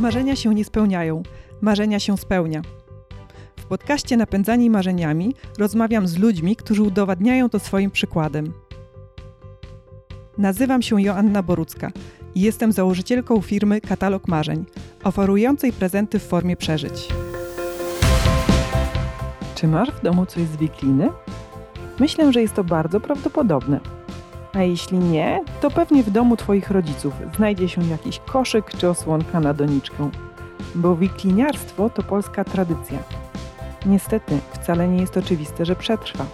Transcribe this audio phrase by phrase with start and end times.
[0.00, 1.22] Marzenia się nie spełniają,
[1.60, 2.62] marzenia się spełnia.
[3.56, 8.52] W podcaście Napędzani Marzeniami rozmawiam z ludźmi, którzy udowadniają to swoim przykładem.
[10.38, 11.90] Nazywam się Joanna Borucka
[12.34, 14.64] i jestem założycielką firmy Katalog Marzeń,
[15.04, 17.08] oferującej prezenty w formie przeżyć.
[19.54, 21.08] Czy masz w domu coś z wikliny?
[22.00, 23.97] Myślę, że jest to bardzo prawdopodobne.
[24.52, 29.40] A jeśli nie, to pewnie w domu Twoich rodziców znajdzie się jakiś koszyk czy osłonka
[29.40, 30.10] na doniczkę.
[30.74, 32.98] Bo wikliniarstwo to polska tradycja.
[33.86, 36.24] Niestety, wcale nie jest oczywiste, że przetrwa.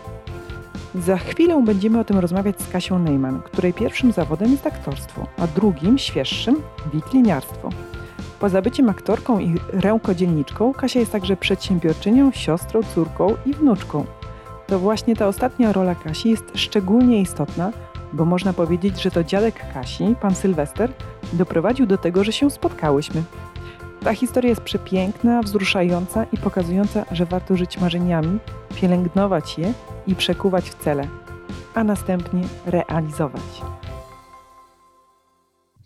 [0.94, 5.46] Za chwilę będziemy o tym rozmawiać z Kasią Neyman, której pierwszym zawodem jest aktorstwo, a
[5.46, 6.62] drugim, świeższym,
[6.94, 7.68] wikliniarstwo.
[8.40, 14.04] Poza byciem aktorką i rękodzielniczką, Kasia jest także przedsiębiorczynią, siostrą, córką i wnuczką.
[14.66, 17.72] To właśnie ta ostatnia rola Kasi jest szczególnie istotna,
[18.14, 20.92] bo można powiedzieć, że to dziadek Kasi, pan Sylwester,
[21.32, 23.22] doprowadził do tego, że się spotkałyśmy.
[24.04, 28.38] Ta historia jest przepiękna, wzruszająca i pokazująca, że warto żyć marzeniami,
[28.76, 29.72] pielęgnować je
[30.06, 31.08] i przekuwać w cele,
[31.74, 33.42] a następnie realizować.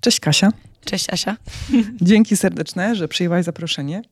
[0.01, 0.51] Cześć Kasia.
[0.85, 1.37] Cześć Asia.
[2.01, 4.03] Dzięki serdeczne, że przyjęłaś zaproszenie.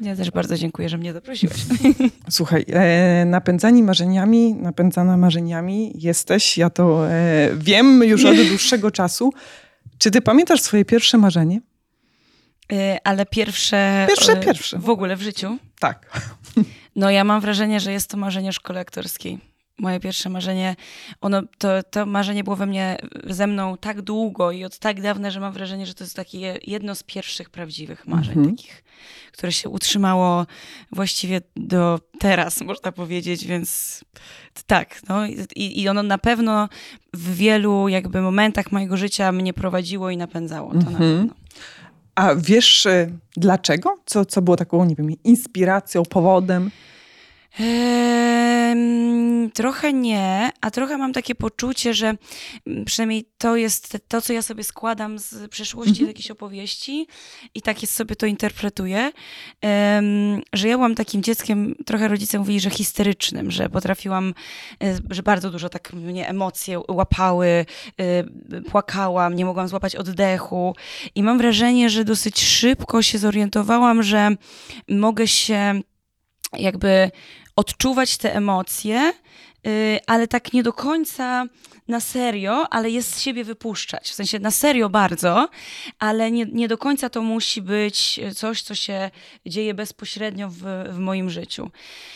[0.00, 1.56] Ja też bardzo dziękuję, że mnie zaprosiłeś.
[2.30, 9.32] Słuchaj, e, napędzani marzeniami, napędzana marzeniami jesteś, ja to e, wiem już od dłuższego czasu.
[9.98, 11.60] Czy ty pamiętasz swoje pierwsze marzenie?
[12.72, 14.06] E, ale pierwsze...
[14.08, 14.78] Pierwsze, pierwsze.
[14.78, 15.58] W ogóle w życiu?
[15.78, 16.20] Tak.
[16.96, 19.49] No ja mam wrażenie, że jest to marzenie szkoły aktorskiej
[19.80, 20.76] moje pierwsze marzenie,
[21.20, 25.30] ono, to, to marzenie było we mnie, ze mną tak długo i od tak dawna,
[25.30, 28.56] że mam wrażenie, że to jest takie jedno z pierwszych prawdziwych marzeń mhm.
[28.56, 28.84] takich,
[29.32, 30.46] które się utrzymało
[30.92, 34.00] właściwie do teraz, można powiedzieć, więc
[34.66, 36.68] tak, no i, i ono na pewno
[37.14, 40.92] w wielu jakby momentach mojego życia mnie prowadziło i napędzało, to mhm.
[40.92, 41.34] na pewno.
[42.14, 43.98] A wiesz y, dlaczego?
[44.06, 46.70] Co, co było taką, nie wiem, inspiracją, powodem?
[47.60, 48.39] Ehm,
[49.50, 52.14] trochę nie, a trochę mam takie poczucie, że
[52.66, 56.06] mm, przynajmniej to jest to, co ja sobie składam z przeszłości, mhm.
[56.06, 57.06] z jakiejś opowieści
[57.54, 59.12] i tak jest sobie to interpretuję,
[59.60, 64.34] ehm, że ja byłam takim dzieckiem, trochę rodzice mówili, że histerycznym, że potrafiłam,
[64.82, 68.24] e, że bardzo dużo tak mnie emocje łapały, e,
[68.70, 70.74] płakałam, nie mogłam złapać oddechu
[71.14, 74.36] i mam wrażenie, że dosyć szybko się zorientowałam, że
[74.88, 75.80] mogę się
[76.58, 77.10] jakby
[77.56, 79.12] odczuwać te emocje,
[79.66, 81.46] y, ale tak nie do końca
[81.88, 84.08] na serio, ale jest z siebie wypuszczać.
[84.08, 85.48] W sensie na serio bardzo,
[85.98, 89.10] ale nie, nie do końca to musi być coś, co się
[89.46, 91.70] dzieje bezpośrednio w, w moim życiu.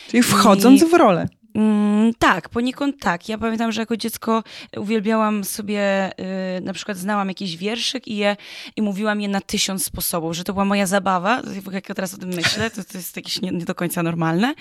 [0.09, 0.87] Czyli wchodząc I...
[0.87, 1.29] w rolę.
[1.55, 3.29] Mm, tak, poniekąd tak.
[3.29, 4.43] Ja pamiętam, że jako dziecko
[4.77, 6.11] uwielbiałam sobie,
[6.59, 8.37] y, na przykład znałam jakiś wierszyk i, je,
[8.77, 11.43] i mówiłam je na tysiąc sposobów, że to była moja zabawa.
[11.73, 14.55] Jak ja teraz o tym myślę, to, to jest jakieś nie, nie, do końca normalne,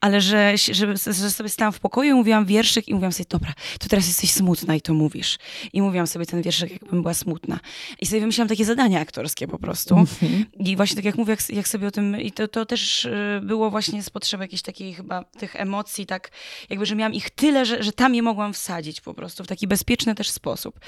[0.00, 3.52] ale że, że, że sobie stałam w pokoju i mówiłam wierszyk i mówiłam sobie, dobra,
[3.78, 5.38] to teraz jesteś smutna i to mówisz.
[5.72, 7.60] I mówiłam sobie ten wierszyk, jakbym była smutna.
[8.00, 9.96] I sobie wymyślałam takie zadania aktorskie po prostu.
[9.96, 10.44] Mhm.
[10.58, 13.40] I właśnie tak jak mówię, jak, jak, sobie o tym, i to, to też y,
[13.42, 16.31] było właśnie z potrzeby jakiejś takiej chyba tych emocji, tak
[16.70, 19.66] jakby, że miałam ich tyle, że, że tam je mogłam wsadzić po prostu w taki
[19.66, 20.80] bezpieczny też sposób.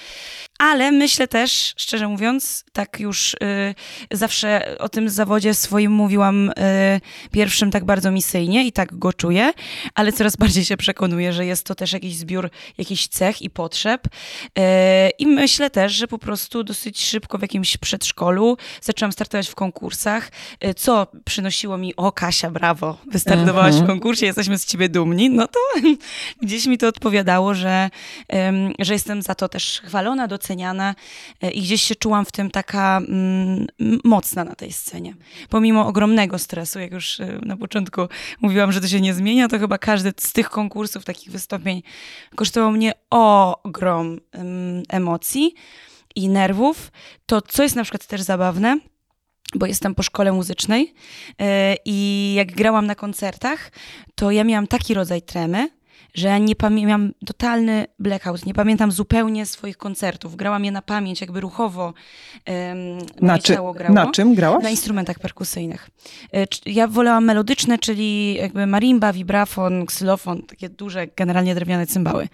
[0.58, 3.36] Ale myślę też, szczerze mówiąc, tak już y,
[4.10, 6.52] zawsze o tym zawodzie swoim mówiłam y,
[7.30, 9.52] pierwszym tak bardzo misyjnie i tak go czuję,
[9.94, 14.06] ale coraz bardziej się przekonuję, że jest to też jakiś zbiór jakichś cech i potrzeb.
[14.06, 14.10] Y,
[15.18, 20.30] I myślę też, że po prostu dosyć szybko w jakimś przedszkolu zaczęłam startować w konkursach,
[20.64, 23.86] y, co przynosiło mi, o Kasia, brawo, wystartowałaś w mhm.
[23.86, 25.30] konkursie, jesteśmy z ciebie dumni.
[25.30, 25.60] No to
[26.42, 27.90] gdzieś mi to odpowiadało, że,
[28.78, 30.94] że jestem za to też chwalona, doceniana
[31.42, 33.66] e, i gdzieś się czułam w tym taka mm,
[34.04, 35.14] mocna na tej scenie.
[35.48, 38.00] Pomimo ogromnego stresu, jak już e, na początku
[38.40, 41.82] mówiłam, że to się nie zmienia, to chyba każdy z tych konkursów, takich wystąpień
[42.36, 44.20] kosztował mnie ogrom
[44.88, 45.54] emocji
[46.14, 46.92] i nerwów.
[47.26, 48.78] To, co jest na przykład też zabawne,
[49.54, 50.94] bo jestem po szkole muzycznej
[51.40, 53.72] e, i jak grałam na koncertach,
[54.14, 55.68] to ja miałam taki rodzaj tremy,
[56.14, 60.36] że ja nie miałam totalny blackout, nie pamiętam zupełnie swoich koncertów.
[60.36, 63.74] Grałam je na pamięć, jakby ruchowo um, na, czy, grało.
[63.88, 64.62] na czym grałaś?
[64.62, 65.90] Na instrumentach perkusyjnych.
[66.34, 72.28] E, ja wolałam melodyczne, czyli jakby marimba, vibrafon, ksylofon, takie duże, generalnie drewniane cymbały.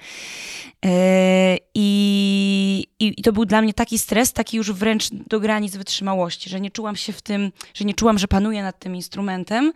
[0.84, 5.76] E, I i, I, to był dla mnie taki stres, taki już wręcz do granic
[5.76, 9.72] wytrzymałości, że nie czułam się w tym, że nie czułam, że panuję nad tym instrumentem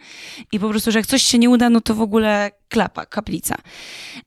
[0.53, 3.57] i po prostu, że jak coś się nie uda, no to w ogóle klapa, kaplica.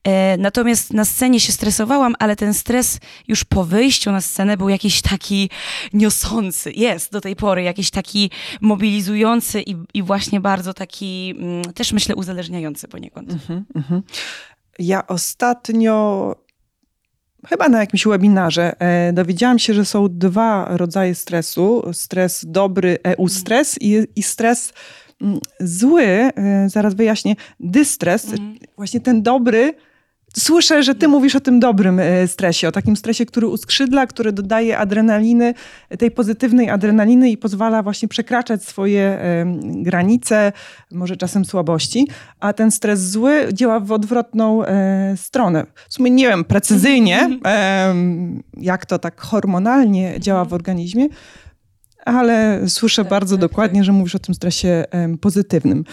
[0.04, 4.68] E, natomiast na scenie się stresowałam, ale ten stres już po wyjściu na scenę był
[4.68, 5.50] jakiś taki
[5.92, 8.30] niosący, jest do tej pory, jakiś taki
[8.60, 13.28] mobilizujący i, i właśnie bardzo taki, mm, też myślę, uzależniający poniekąd.
[13.28, 14.02] Mm -hmm, mm -hmm.
[14.78, 16.34] Ja ostatnio
[17.46, 21.82] chyba na jakimś webinarze e, dowiedziałam się, że są dwa rodzaje stresu.
[21.92, 24.72] Stres dobry, EU stres i, i stres
[25.20, 26.30] mm, zły, e,
[26.68, 28.24] zaraz wyjaśnię, dystres.
[28.24, 28.58] Mhm.
[28.76, 29.74] Właśnie ten dobry
[30.36, 34.32] Słyszę, że ty mówisz o tym dobrym e, stresie, o takim stresie, który uskrzydla, który
[34.32, 35.54] dodaje adrenaliny,
[35.98, 39.18] tej pozytywnej adrenaliny i pozwala właśnie przekraczać swoje
[39.64, 40.52] granice,
[40.92, 42.08] może czasem słabości,
[42.40, 45.66] a ten stres zły działa w odwrotną e, stronę.
[45.88, 47.38] W sumie nie wiem precyzyjnie,
[48.56, 51.08] jak to tak hormonalnie działa w organizmie,
[52.08, 53.84] ale słyszę tak, bardzo tak, dokładnie, tak.
[53.84, 55.84] że mówisz o tym stresie um, pozytywnym.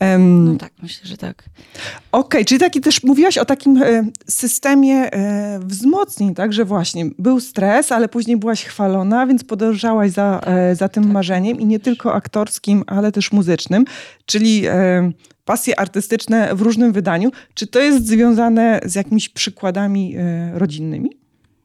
[0.00, 1.42] Um, no tak, myślę, że tak.
[1.42, 1.80] Okej,
[2.12, 7.40] okay, czyli taki też mówiłaś o takim e, systemie e, wzmocnień, tak, że właśnie był
[7.40, 11.66] stres, ale później byłaś chwalona, więc podążałaś za, tak, e, za tym tak, marzeniem i
[11.66, 13.84] nie tylko aktorskim, ale też muzycznym,
[14.26, 15.12] czyli e,
[15.44, 17.30] pasje artystyczne w różnym wydaniu.
[17.54, 21.10] Czy to jest związane z jakimiś przykładami e, rodzinnymi?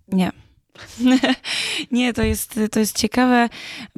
[0.07, 0.31] Nie.
[1.91, 3.49] Nie, to jest, to jest ciekawe,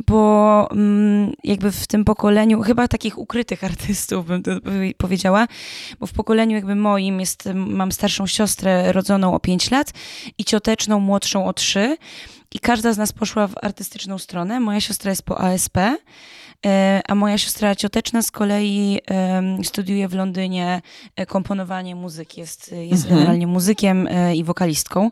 [0.07, 4.51] bo mm, jakby w tym pokoleniu, chyba takich ukrytych artystów bym to
[4.97, 5.47] powiedziała,
[5.99, 9.93] bo w pokoleniu jakby moim jest, mam starszą siostrę rodzoną o 5 lat
[10.37, 11.97] i cioteczną młodszą o 3
[12.55, 14.59] i każda z nas poszła w artystyczną stronę.
[14.59, 18.99] Moja siostra jest po ASP, e, a moja siostra cioteczna z kolei
[19.63, 20.81] studiuje w Londynie
[21.15, 23.15] e, komponowanie muzyki, jest, jest mhm.
[23.15, 25.11] generalnie muzykiem e, i wokalistką.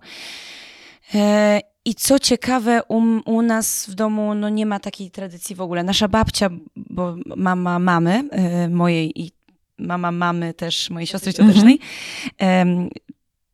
[1.14, 5.62] E, I co ciekawe, u, u, nas w domu no, nie ma takiej tradycji w
[5.62, 5.84] ogóle.
[5.84, 9.32] Nasza babcia, bo mama mamy e, mojej i
[9.78, 11.80] mama mamy też mojej siostry ciotecznej,
[12.38, 12.90] mhm.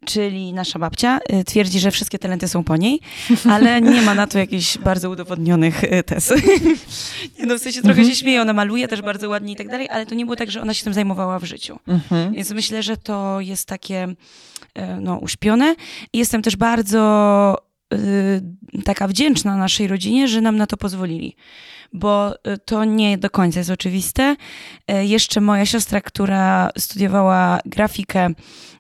[0.06, 3.00] czyli nasza babcia, e, twierdzi, że wszystkie talenty są po niej,
[3.50, 6.34] ale nie ma na to jakichś bardzo udowodnionych tez.
[7.48, 8.16] no, w sensie trochę się mhm.
[8.16, 10.62] śmieje, ona maluje też bardzo ładnie i tak dalej, ale to nie było tak, że
[10.62, 11.80] ona się tym zajmowała w życiu.
[11.88, 12.34] Mhm.
[12.34, 14.16] Więc myślę, że to jest takie
[15.02, 15.76] no, uśpione.
[16.14, 17.58] Jestem też bardzo
[17.94, 21.36] y, taka wdzięczna naszej rodzinie, że nam na to pozwolili,
[21.94, 24.36] bo y, to nie do końca jest oczywiste.
[24.88, 28.34] E, jeszcze moja siostra, która studiowała grafikę,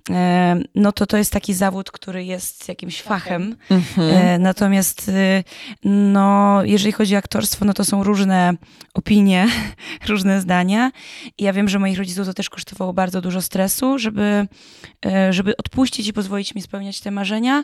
[0.09, 3.55] E, no to to jest taki zawód, który jest jakimś fachem.
[3.69, 4.41] Mhm.
[4.41, 5.43] Natomiast y,
[5.83, 8.53] no, jeżeli chodzi o aktorstwo, no to są różne
[8.93, 9.47] opinie,
[10.09, 10.91] różne zdania.
[11.37, 14.47] I ja wiem, że moich rodziców to też kosztowało bardzo dużo stresu, żeby,
[15.29, 17.63] żeby odpuścić i pozwolić mi spełniać te marzenia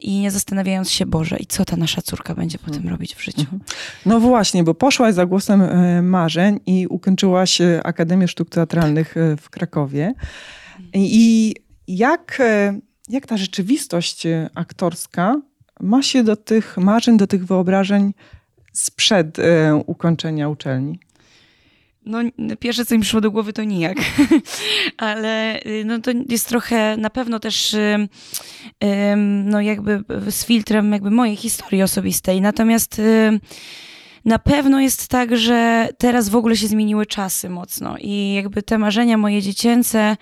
[0.00, 2.94] i nie zastanawiając się, Boże, i co ta nasza córka będzie potem mhm.
[2.94, 3.40] robić w życiu.
[3.40, 3.60] Mhm.
[4.06, 5.62] No właśnie, bo poszłaś za głosem
[6.02, 10.14] marzeń i ukończyłaś Akademię Sztuk Teatralnych w Krakowie.
[10.94, 11.54] I
[11.88, 15.40] jak, e, jak ta rzeczywistość e, aktorska
[15.80, 18.14] ma się do tych marzeń, do tych wyobrażeń
[18.72, 20.98] sprzed e, ukończenia uczelni?
[22.06, 22.18] No,
[22.58, 23.98] pierwsze, co mi przyszło do głowy, to nijak.
[24.96, 27.76] Ale y, no, to jest trochę na pewno też
[29.44, 32.40] no, jakby z filtrem jakby mojej historii osobistej.
[32.40, 33.00] Natomiast
[34.24, 38.78] na pewno jest tak, że teraz w ogóle się zmieniły czasy mocno i jakby te
[38.78, 40.16] marzenia moje dziecięce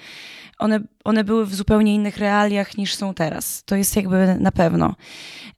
[0.59, 3.65] one, one były w zupełnie innych realiach niż są teraz.
[3.65, 4.95] To jest jakby na pewno.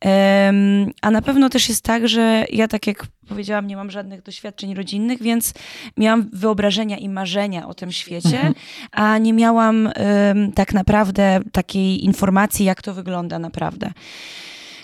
[0.04, 4.22] Um, a na pewno też jest tak, że ja tak jak powiedziałam, nie mam żadnych
[4.22, 5.54] doświadczeń rodzinnych, więc
[5.96, 8.54] miałam wyobrażenia i marzenia o tym świecie, mhm.
[8.92, 13.92] a nie miałam um, tak naprawdę takiej informacji, jak to wygląda naprawdę.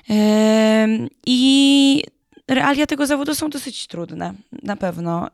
[0.09, 2.03] Um, I
[2.49, 5.29] realia tego zawodu są dosyć trudne, na pewno.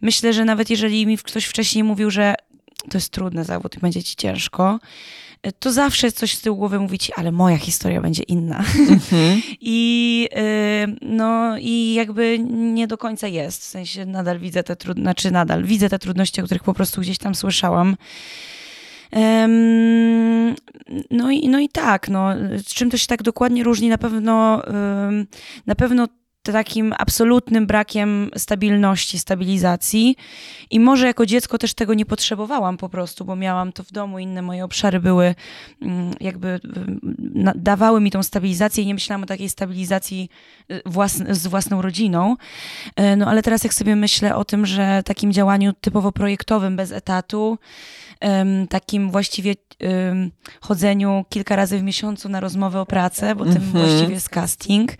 [0.00, 2.34] Myślę, że nawet jeżeli mi ktoś wcześniej mówił, że
[2.90, 4.78] to jest trudny zawód i będzie ci ciężko,
[5.58, 8.64] to zawsze coś z tyłu głowy mówi ci, ale moja historia będzie inna.
[8.88, 9.42] Mhm.
[9.60, 13.62] I, y, no, I jakby nie do końca jest.
[13.62, 17.00] W sensie nadal widzę te trudności, znaczy nadal widzę te trudności, o których po prostu
[17.00, 17.96] gdzieś tam słyszałam.
[21.10, 22.28] No, i, no i tak, no,
[22.66, 23.88] czym to się tak dokładnie różni?
[23.88, 24.62] Na pewno,
[25.66, 26.08] na pewno
[26.52, 30.16] takim absolutnym brakiem stabilności, stabilizacji.
[30.70, 34.18] I może jako dziecko też tego nie potrzebowałam po prostu, bo miałam to w domu,
[34.18, 35.34] inne moje obszary były
[35.82, 36.60] mm, jakby
[37.54, 40.28] dawały mi tą stabilizację i nie myślałam o takiej stabilizacji
[40.70, 40.82] y,
[41.30, 42.36] z własną rodziną.
[42.96, 46.92] E, no ale teraz jak sobie myślę o tym, że takim działaniu typowo projektowym, bez
[46.92, 47.58] etatu,
[48.68, 49.54] takim właściwie
[50.60, 53.72] chodzeniu kilka razy w miesiącu na rozmowę o pracę, bo tym mm -hmm.
[53.72, 54.92] właściwie jest casting,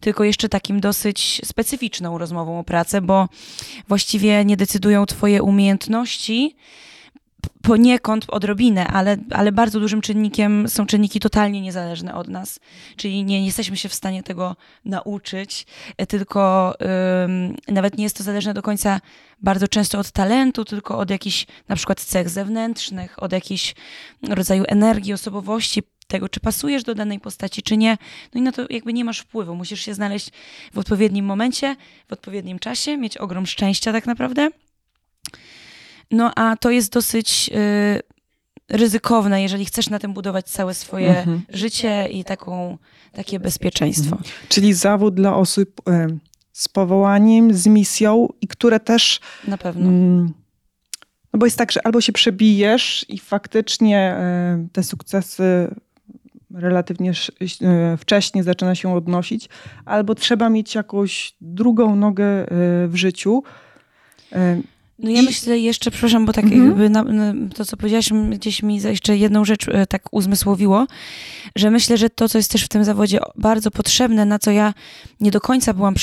[0.00, 0.97] tylko jeszcze takim dosyć
[1.44, 3.28] specyficzną rozmową o pracę, bo
[3.88, 6.56] właściwie nie decydują twoje umiejętności,
[7.62, 12.60] poniekąd odrobinę, ale, ale bardzo dużym czynnikiem są czynniki totalnie niezależne od nas.
[12.96, 16.74] Czyli nie, nie jesteśmy się w stanie tego nauczyć, e, tylko
[17.24, 19.00] ym, nawet nie jest to zależne do końca
[19.42, 23.74] bardzo często od talentu, tylko od jakichś na przykład cech zewnętrznych, od jakiejś
[24.28, 27.98] rodzaju energii, osobowości, tego, czy pasujesz do danej postaci, czy nie.
[28.34, 29.54] No i na to jakby nie masz wpływu.
[29.54, 30.30] Musisz się znaleźć
[30.74, 31.76] w odpowiednim momencie,
[32.08, 34.50] w odpowiednim czasie, mieć ogrom szczęścia tak naprawdę.
[36.10, 38.02] No a to jest dosyć y,
[38.68, 41.42] ryzykowne, jeżeli chcesz na tym budować całe swoje mhm.
[41.48, 42.78] życie i taką,
[43.12, 44.16] takie bezpieczeństwo.
[44.16, 44.34] Mhm.
[44.48, 46.18] Czyli zawód dla osób y,
[46.52, 49.20] z powołaniem, z misją i które też.
[49.46, 49.88] Na pewno.
[49.88, 50.32] Mm,
[51.32, 54.16] no bo jest tak, że albo się przebijesz i faktycznie
[54.64, 55.74] y, te sukcesy
[56.54, 59.48] relatywnie y, wcześnie zaczyna się odnosić,
[59.84, 62.46] albo trzeba mieć jakąś drugą nogę y,
[62.88, 63.42] w życiu.
[64.98, 65.24] No ja I...
[65.24, 66.66] myślę jeszcze, przepraszam, bo tak mhm.
[66.66, 70.86] jakby na, na, to, co powiedziałaś, gdzieś mi jeszcze jedną rzecz e, tak uzmysłowiło,
[71.56, 74.74] że myślę, że to, co jest też w tym zawodzie bardzo potrzebne, na co ja
[75.20, 75.94] nie do końca byłam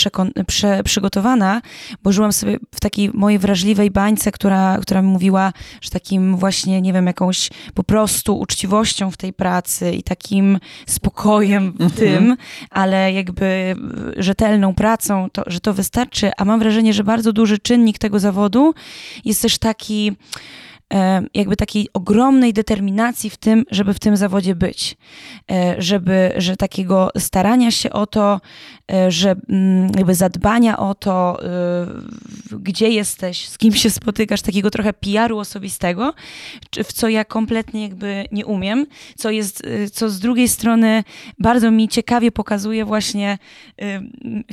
[0.47, 1.61] prze, przygotowana,
[2.03, 6.81] bo żyłam sobie w takiej mojej wrażliwej bańce, która, która mi mówiła, że takim właśnie,
[6.81, 11.91] nie wiem, jakąś po prostu uczciwością w tej pracy i takim spokojem w mhm.
[11.91, 12.37] tym,
[12.69, 13.75] ale jakby
[14.17, 18.73] rzetelną pracą, to, że to wystarczy, a mam wrażenie, że bardzo duży czynnik tego zawodu
[19.25, 20.11] jest też taki
[21.33, 24.97] jakby takiej ogromnej determinacji w tym, żeby w tym zawodzie być.
[25.51, 28.41] E, żeby, że takiego starania się o to,
[28.91, 31.39] e, że mm, jakby zadbania o to,
[32.51, 36.13] gdzie jesteś, z kim się spotykasz, takiego trochę PR-u osobistego,
[36.83, 38.85] w co ja kompletnie jakby nie umiem,
[39.17, 39.63] co jest,
[39.93, 41.03] co z drugiej strony
[41.39, 43.37] bardzo mi ciekawie pokazuje właśnie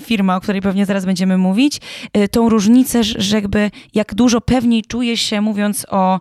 [0.00, 1.80] firma, o której pewnie zaraz będziemy mówić,
[2.30, 6.20] tą różnicę, że jakby jak dużo pewniej czuję się mówiąc o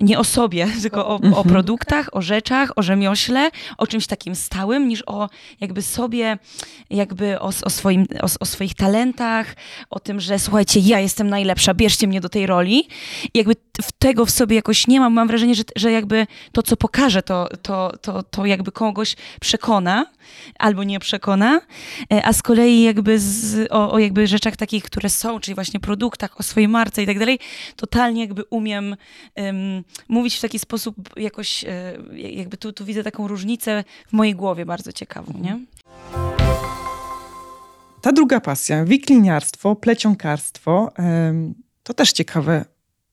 [0.00, 1.48] nie o sobie, tylko o, o, mhm.
[1.48, 5.28] produktach, o rzeczach, o rzemiośle, o czymś takim stałym, niż o
[5.60, 6.38] jakby sobie,
[6.90, 9.56] jakby o, o, swoim, o, o, swoich talentach,
[9.90, 12.88] o tym, że słuchajcie, ja jestem najlepsza, bierzcie mnie do tej roli.
[13.34, 13.56] I jakby
[13.98, 15.12] tego w sobie jakoś nie mam.
[15.12, 20.06] Mam wrażenie, że, że jakby to, co pokażę, to, to, to, to jakby kogoś przekona
[20.58, 21.60] albo nie przekona,
[22.12, 25.80] e, a z kolei jakby z, o, o jakby rzeczach takich, które są, czyli właśnie
[25.80, 27.38] produktach, o swojej marce i tak dalej,
[27.76, 28.96] totalnie jakby umiem
[29.36, 34.34] um, mówić w taki sposób jakoś, e, jakby tu, tu widzę taką różnicę w mojej
[34.34, 35.58] głowie bardzo ciekawą, nie?
[38.00, 40.92] Ta druga pasja, wikliniarstwo, plecionkarstwo,
[41.82, 42.64] to też ciekawe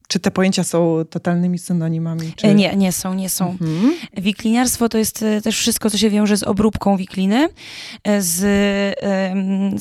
[0.07, 2.33] czy te pojęcia są totalnymi synonimami?
[2.35, 2.47] Czy...
[2.47, 3.49] E, nie, nie są, nie są.
[3.49, 3.93] Mhm.
[4.17, 7.49] Wikliniarstwo to jest e, też wszystko, co się wiąże z obróbką wikliny,
[8.03, 8.35] e, z,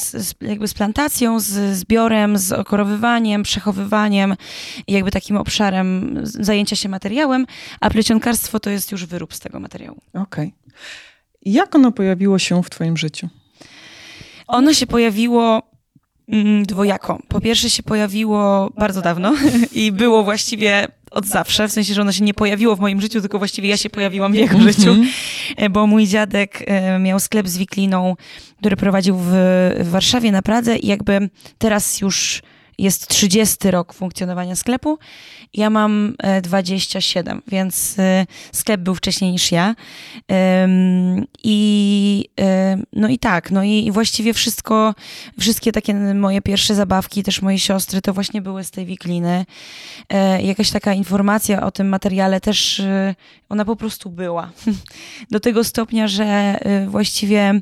[0.02, 4.36] z, jakby z plantacją, z zbiorem, z okorowywaniem, przechowywaniem
[4.88, 7.46] jakby takim obszarem zajęcia się materiałem,
[7.80, 10.00] a plecionkarstwo to jest już wyrób z tego materiału.
[10.14, 10.22] Okej.
[10.22, 10.52] Okay.
[11.44, 13.28] Jak ono pojawiło się w twoim życiu?
[14.46, 15.73] Ono się pojawiło
[16.62, 17.18] dwojako.
[17.28, 19.34] Po pierwsze się pojawiło bardzo dawno
[19.72, 23.20] i było właściwie od zawsze, w sensie, że ono się nie pojawiło w moim życiu,
[23.20, 25.08] tylko właściwie ja się pojawiłam w jego życiu, mhm.
[25.56, 28.16] e, bo mój dziadek e, miał sklep z wikliną,
[28.58, 29.30] który prowadził w,
[29.80, 31.28] w Warszawie na Pradze i jakby
[31.58, 32.42] teraz już
[32.78, 34.98] jest 30 rok funkcjonowania sklepu.
[35.54, 39.74] Ja mam 27, e, więc e, sklep był wcześniej niż ja.
[41.44, 42.24] I
[42.92, 44.94] no i tak, no i właściwie wszystko,
[45.40, 49.46] wszystkie takie moje pierwsze zabawki, też moje siostry, to właśnie były z tej wikliny.
[50.08, 52.82] E, jakaś taka informacja o tym materiale też,
[53.48, 54.50] ona po prostu była.
[55.30, 57.60] Do tego stopnia, że właściwie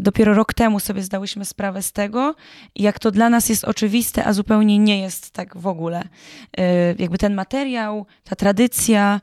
[0.00, 2.34] dopiero rok temu sobie zdałyśmy sprawę z tego,
[2.76, 6.02] jak to dla nas jest oczywiste, a zupełnie nie jest tak w ogóle.
[6.02, 6.62] Y,
[6.98, 9.20] jakby ten materiał, ta tradycja,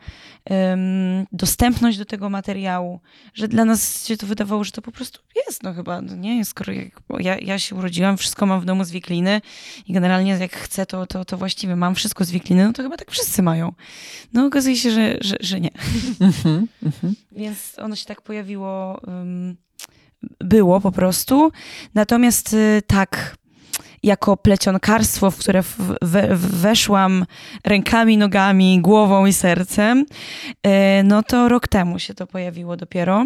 [1.31, 2.99] dostępność do tego materiału,
[3.33, 6.45] że dla nas się to wydawało, że to po prostu jest, no chyba, no nie,
[6.45, 6.73] skoro
[7.19, 9.41] ja, ja się urodziłam, wszystko mam w domu z wikliny
[9.87, 12.97] i generalnie jak chcę, to, to, to właściwie mam wszystko z wikliny, no to chyba
[12.97, 13.73] tak wszyscy mają.
[14.33, 15.71] No okazuje się, że, że, że nie.
[16.19, 17.15] Mhm, mhm.
[17.31, 19.57] Więc ono się tak pojawiło um,
[20.39, 21.51] było po prostu.
[21.93, 23.37] Natomiast y, tak,
[24.03, 25.63] jako plecionkarstwo, w które
[26.01, 27.25] we, weszłam
[27.63, 30.05] rękami, nogami, głową i sercem,
[30.67, 33.25] y, no to rok temu się to pojawiło dopiero.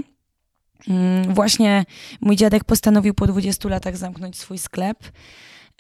[0.90, 1.86] Mm, właśnie
[2.22, 4.98] mój dziadek postanowił po 20 latach zamknąć swój sklep.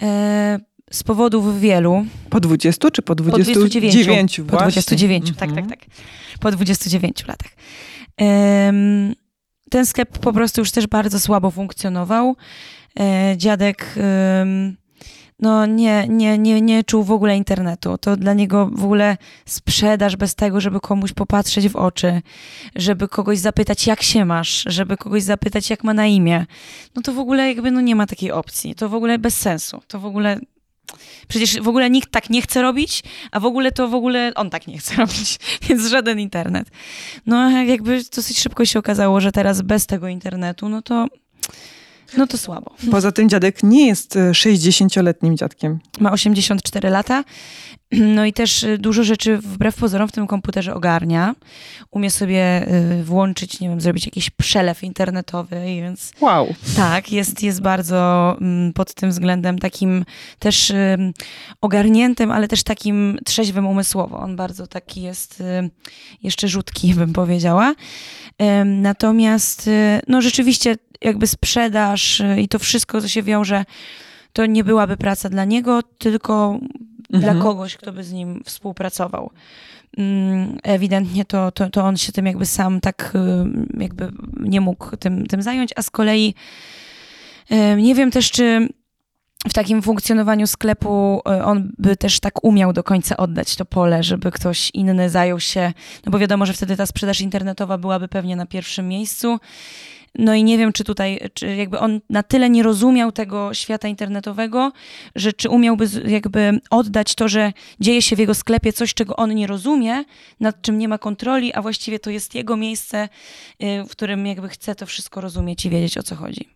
[0.04, 0.06] Y,
[0.92, 2.06] z powodów wielu.
[2.30, 3.54] Po 20 czy po 29?
[3.54, 5.80] Po 29, po 29 tak, tak, tak.
[6.40, 7.52] Po 29 latach.
[9.70, 12.36] Ten sklep po prostu już też bardzo słabo funkcjonował.
[13.00, 13.96] E, dziadek
[15.42, 17.98] no nie, nie, nie, nie czuł w ogóle internetu.
[17.98, 22.22] To dla niego w ogóle sprzedaż bez tego, żeby komuś popatrzeć w oczy,
[22.76, 26.46] żeby kogoś zapytać, jak się masz, żeby kogoś zapytać, jak ma na imię.
[26.96, 28.76] No to w ogóle jakby no nie ma takiej opcji.
[28.76, 29.82] To w ogóle bez sensu.
[29.88, 30.40] To w ogóle
[31.28, 34.50] Przecież w ogóle nikt tak nie chce robić, a w ogóle to w ogóle on
[34.50, 36.70] tak nie chce robić, więc żaden internet.
[37.26, 41.08] No jakby dosyć szybko się okazało, że teraz bez tego internetu, no to
[42.18, 42.72] no to słabo.
[42.91, 45.80] Poza tym dziadek nie jest 60-letnim e, dziadkiem.
[46.00, 47.24] Ma 84 lata.
[48.16, 51.36] No i też y, dużo rzeczy wbrew pozorom w tym komputerze ogarnia.
[51.92, 52.68] Umie sobie
[53.00, 56.12] y, włączyć, nie wiem, zrobić jakiś przelew internetowy, więc...
[56.22, 56.56] Wow.
[56.76, 60.06] Tak, jest, jest bardzo mm, pod tym względem takim
[60.40, 60.74] też
[61.62, 64.20] ogarniętym, ale też takim trzeźwym umysłowo.
[64.20, 65.70] On bardzo taki jest y,
[66.24, 67.76] jeszcze rzutki, bym powiedziała.
[68.66, 69.70] Natomiast,
[70.08, 73.66] no rzeczywiście jakby sprzedaż i to wszystko, co się wiąże,
[74.34, 76.60] to nie byłaby praca dla niego, tylko
[77.13, 77.34] mhm.
[77.34, 79.32] dla kogoś, kto by z nim współpracował.
[79.98, 84.98] Mm, ewidentnie to, to, to on się tym jakby sam tak y, jakby nie mógł
[84.98, 86.36] tym, tym zająć, a z kolei
[87.77, 88.68] nie wiem też, czy
[89.50, 94.03] w takim funkcjonowaniu sklepu y, on by też tak umiał do końca oddać to pole,
[94.03, 95.74] żeby ktoś inny zajął się,
[96.06, 99.39] no bo wiadomo, że wtedy ta sprzedaż internetowa byłaby pewnie na pierwszym miejscu
[100.15, 103.88] no i nie wiem, czy tutaj, czy jakby on na tyle nie rozumiał tego świata
[103.88, 104.72] internetowego,
[105.15, 109.36] że czy umiałby jakby oddać to, że dzieje się w jego sklepie coś, czego on
[109.36, 110.03] nie rozumie,
[110.39, 113.10] nad czym nie ma kontroli, a właściwie to jest jego miejsce,
[113.63, 116.50] y, w którym jakby chce to wszystko rozumieć i wiedzieć, o co chodzi.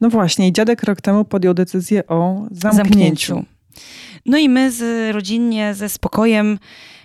[0.00, 2.76] No właśnie, i dziadek rok temu podjął decyzję o zamknięciu.
[2.76, 3.44] zamknięciu.
[4.26, 6.58] No i my z, rodzinnie, ze spokojem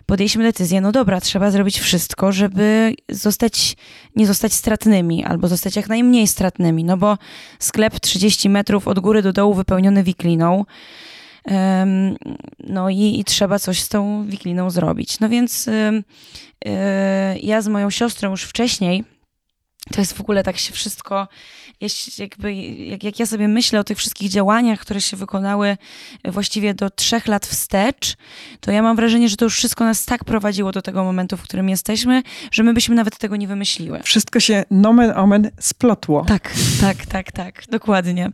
[0.06, 3.76] podjęliśmy decyzję, no dobra, trzeba zrobić wszystko, żeby zostać,
[4.16, 7.18] nie zostać stratnymi, albo zostać jak najmniej stratnymi, no bo
[7.60, 10.66] sklep 30 metrów od góry do dołu wypełniony wikliną,
[12.60, 15.20] no i, i, trzeba coś z tą wikliną zrobić.
[15.20, 16.04] No więc um,
[17.42, 19.04] ja z moją siostrą już wcześniej,
[19.94, 21.28] to jest w ogóle tak się wszystko
[22.18, 25.78] jakby, jak, jak ja sobie myślę o tych wszystkich działaniach, które się wykonały
[26.26, 28.16] właściwie do trzech lat wstecz,
[28.60, 31.42] to ja mam wrażenie, że to już wszystko nas tak prowadziło do tego momentu, w
[31.42, 34.00] którym jesteśmy, że my byśmy nawet tego nie wymyśliły.
[34.04, 36.26] Wszystko się nomen omen splotło.
[36.28, 38.32] Tak, tak, tak, tak, dokładnie.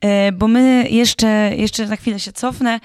[0.00, 2.80] E, bo my jeszcze, jeszcze na chwilę się cofnę.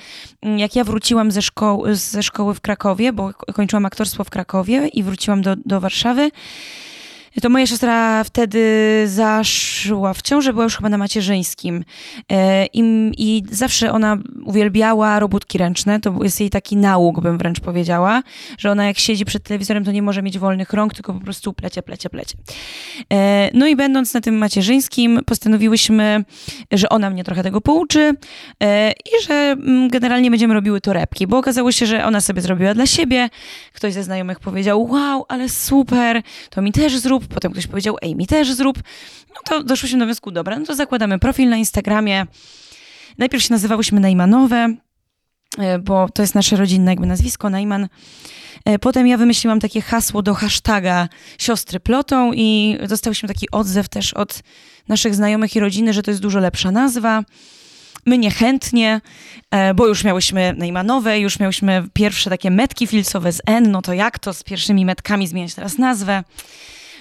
[0.57, 5.03] Jak ja wróciłam ze, szkoły, ze szkoły w Krakowie, bo kończyłam aktorstwo w Krakowie i
[5.03, 6.31] wróciłam do, do Warszawy,
[7.41, 11.83] to moja siostra wtedy zaszła w ciążę, była już chyba na macierzyńskim.
[12.31, 15.99] E, I, I, zawsze ona uwielbiała robótki ręczne.
[15.99, 18.23] To jest jej taki nauk, bym wręcz powiedziała,
[18.57, 21.53] że ona jak siedzi przed telewizorem, to nie może mieć wolnych rąk, tylko po prostu
[21.53, 22.37] plecie, plecie, plecie.
[23.13, 26.23] E, no i będąc na tym macierzyńskim, postanowiłyśmy,
[26.71, 28.13] że ona mnie trochę tego pouczy
[28.63, 32.73] e, i że mm, generalnie będziemy robiły torebki, bo okazało się, że ona sobie zrobiła
[32.73, 33.29] dla siebie.
[33.73, 38.15] Ktoś ze znajomych powiedział, wow, ale super, to mi też zrób potem ktoś powiedział, ej,
[38.15, 38.77] mi też zrób.
[39.29, 42.25] No to doszłyśmy do wniosku, dobra, no to zakładamy profil na Instagramie.
[43.17, 44.75] Najpierw się nazywałyśmy Najmanowe,
[45.57, 47.87] e, bo to jest nasze rodzinne jakby nazwisko, Najman.
[48.65, 54.13] E, potem ja wymyśliłam takie hasło do hashtaga siostry plotą i dostałyśmy taki odzew też
[54.13, 54.43] od
[54.87, 57.23] naszych znajomych i rodziny, że to jest dużo lepsza nazwa.
[58.05, 59.01] My niechętnie,
[59.51, 63.93] e, bo już miałyśmy Neymanowe, już miałyśmy pierwsze takie metki filcowe z N, no to
[63.93, 66.23] jak to z pierwszymi metkami zmieniać teraz nazwę?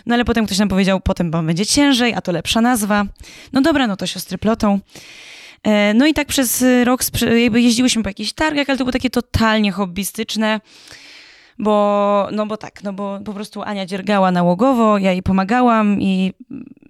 [0.06, 3.04] No ale potem ktoś nam powiedział, potem będzie ciężej, a to lepsza nazwa.
[3.52, 4.80] No dobra, no to siostry plotą.
[5.62, 7.00] E, no i tak przez rok
[7.54, 10.60] jeździłyśmy po jakichś targach, ale to było takie totalnie hobbystyczne,
[11.58, 16.32] bo, no bo tak, no bo po prostu Ania dziergała nałogowo, ja jej pomagałam i,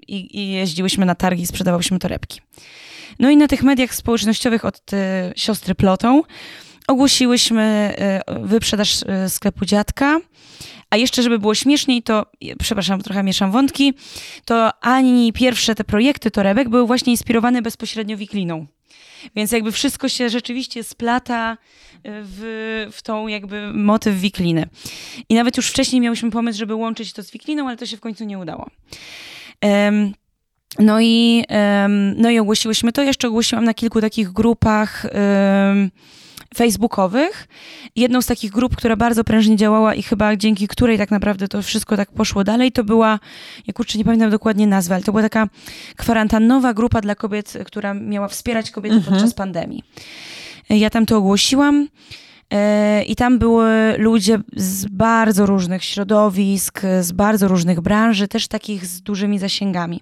[0.09, 2.41] i, i jeździłyśmy na targi i sprzedawałyśmy torebki.
[3.19, 4.97] No i na tych mediach społecznościowych od y,
[5.37, 6.23] siostry plotą
[6.87, 7.95] ogłosiłyśmy
[8.31, 10.21] y, wyprzedaż sklepu dziadka
[10.95, 12.27] a jeszcze, żeby było śmieszniej, to,
[12.59, 13.95] przepraszam, trochę mieszam wątki,
[14.45, 18.67] to ani pierwsze te projekty torebek były właśnie inspirowane bezpośrednio wikliną.
[19.37, 21.57] Więc jakby wszystko się rzeczywiście splata e,
[22.05, 24.69] w, w tą jakby motyw wikliny.
[25.29, 28.01] I nawet już wcześniej miałyśmy pomysł, żeby łączyć to z wikliną, ale to się w
[28.01, 28.71] końcu nie udało.
[29.63, 30.15] Um,
[30.79, 31.45] no i,
[32.17, 33.03] no i ogłosiłyśmy to.
[33.03, 35.07] Jeszcze ogłosiłam na kilku takich grupach
[36.55, 37.49] facebookowych.
[37.97, 41.63] Jedną z takich grup, która bardzo prężnie działała i chyba dzięki której tak naprawdę to
[41.63, 43.19] wszystko tak poszło dalej, to była,
[43.67, 45.49] ja kurczę, nie pamiętam dokładnie nazwy, ale to była taka
[45.97, 49.15] kwarantannowa grupa dla kobiet, która miała wspierać kobiety mhm.
[49.15, 49.83] podczas pandemii.
[50.71, 51.89] Ja tam to ogłosiłam.
[52.55, 58.87] E, I tam były ludzie z bardzo różnych środowisk, z bardzo różnych branży, też takich
[58.87, 60.01] z dużymi zasięgami.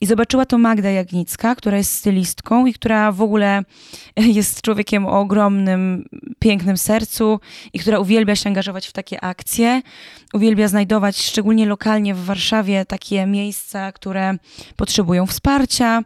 [0.00, 3.62] I zobaczyła to Magda Jagnicka, która jest stylistką i która w ogóle
[4.16, 7.40] jest człowiekiem o ogromnym, pięknym sercu
[7.72, 9.82] i która uwielbia się angażować w takie akcje.
[10.32, 14.34] Uwielbia znajdować, szczególnie lokalnie w Warszawie, takie miejsca, które
[14.76, 16.02] potrzebują wsparcia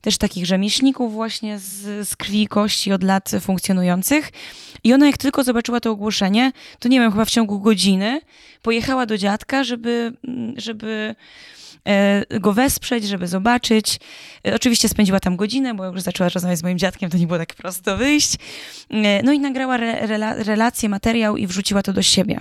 [0.00, 4.30] też takich rzemieślników właśnie z, z krwi i kości od lat funkcjonujących.
[4.84, 8.20] I ona jak tylko zobaczyła to ogłoszenie, to nie wiem, chyba w ciągu godziny
[8.62, 10.12] pojechała do dziadka, żeby,
[10.56, 11.14] żeby
[11.84, 14.00] e, go wesprzeć, żeby zobaczyć.
[14.46, 17.38] E, oczywiście spędziła tam godzinę, bo już zaczęła rozmawiać z moim dziadkiem, to nie było
[17.38, 18.34] tak prosto wyjść.
[18.90, 20.06] E, no i nagrała re,
[20.44, 22.40] relację, materiał i wrzuciła to do siebie.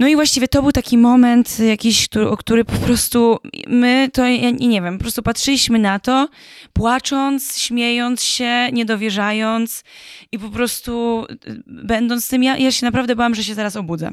[0.00, 4.26] No i właściwie to był taki moment jakiś, który, o który po prostu my, to
[4.26, 6.28] ja nie wiem, po prostu patrzyliśmy na to,
[6.72, 9.84] płacząc, śmiejąc się, niedowierzając
[10.32, 14.10] i po prostu y, będąc tym, ja, ja się naprawdę bałam, że się zaraz obudzę.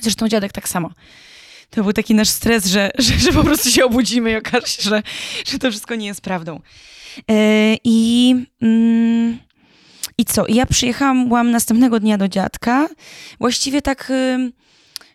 [0.00, 0.90] Zresztą dziadek tak samo.
[1.70, 4.82] To był taki nasz stres, że, że, że po prostu się obudzimy i okaże się,
[4.82, 5.02] że,
[5.46, 6.60] że to wszystko nie jest prawdą.
[7.28, 7.34] Yy,
[7.84, 8.34] I...
[8.62, 9.38] Mm,
[10.18, 10.44] i co?
[10.48, 12.88] Ja przyjechałam następnego dnia do dziadka.
[13.40, 14.12] Właściwie tak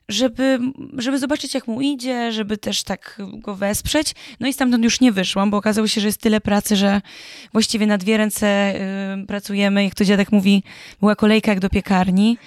[0.10, 0.60] żeby,
[0.98, 4.16] żeby zobaczyć, jak mu idzie, żeby też tak go wesprzeć.
[4.40, 7.02] No i stamtąd już nie wyszłam, bo okazało się, że jest tyle pracy, że
[7.54, 8.74] właściwie na dwie ręce
[9.24, 9.84] y, pracujemy.
[9.84, 10.64] Jak to dziadek mówi,
[11.00, 12.38] była kolejka jak do piekarni.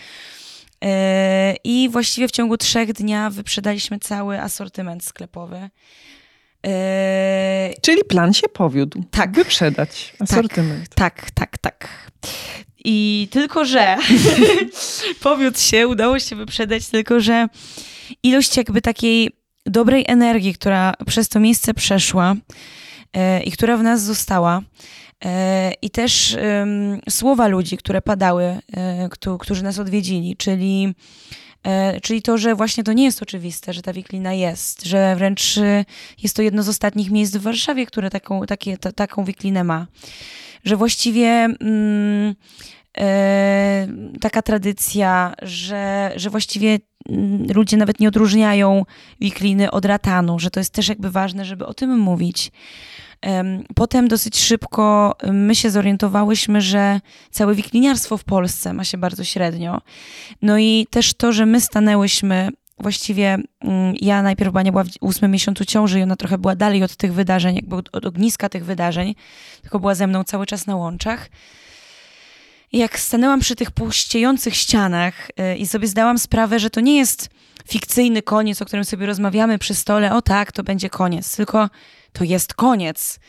[0.85, 0.89] Y,
[1.65, 5.71] I właściwie w ciągu trzech dnia wyprzedaliśmy cały asortyment sklepowy.
[6.67, 6.71] Y,
[7.83, 9.05] Czyli plan się powiódł.
[9.11, 9.33] Tak.
[9.33, 10.89] Wyprzedać asortyment.
[10.95, 11.79] Tak, tak, tak.
[11.79, 11.89] tak.
[12.85, 13.97] I tylko, że
[15.23, 17.49] powiódł się, udało się wyprzedać, tylko że
[18.23, 19.31] ilość jakby takiej
[19.67, 22.35] dobrej energii, która przez to miejsce przeszła
[23.13, 24.63] e, i która w nas została,
[25.25, 26.37] e, i też
[27.11, 28.45] słowa ludzi, które padały,
[28.77, 29.09] e,
[29.41, 30.95] którzy nas odwiedzili, czyli
[32.03, 35.55] Czyli to, że właśnie to nie jest oczywiste, że ta wiklina jest, że wręcz
[36.23, 39.87] jest to jedno z ostatnich miejsc w Warszawie, które taką, takie, taką wiklinę ma.
[40.65, 41.29] Że właściwie
[41.61, 42.35] mm, E,
[44.21, 46.79] taka tradycja, że, że właściwie
[47.09, 48.85] mm, ludzie nawet nie odróżniają
[49.21, 52.53] wikliny od ratanu, że to jest też jakby ważne, żeby o tym mówić.
[53.75, 59.81] Potem dosyć szybko my się zorientowałyśmy, że całe wikliniarstwo w Polsce ma się bardzo średnio.
[60.43, 64.89] No i też to, że my stanęłyśmy właściwie mm, ja najpierw była nie była w
[65.01, 68.65] ósmym miesiącu ciąży i ona trochę była dalej od tych wydarzeń, jakby od ogniska tych
[68.65, 69.15] wydarzeń,
[69.63, 71.29] tylko była ze mną cały czas na łączach
[72.79, 77.29] jak stanęłam przy tych puściejących ścianach y, i sobie zdałam sprawę, że to nie jest
[77.69, 81.71] fikcyjny koniec, o którym sobie rozmawiamy przy stole, o tak, to będzie koniec, tylko
[82.13, 83.21] to jest koniec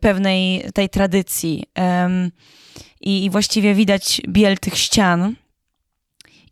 [0.00, 1.64] pewnej tej tradycji.
[3.00, 5.34] I, i właściwie widać biel tych ścian.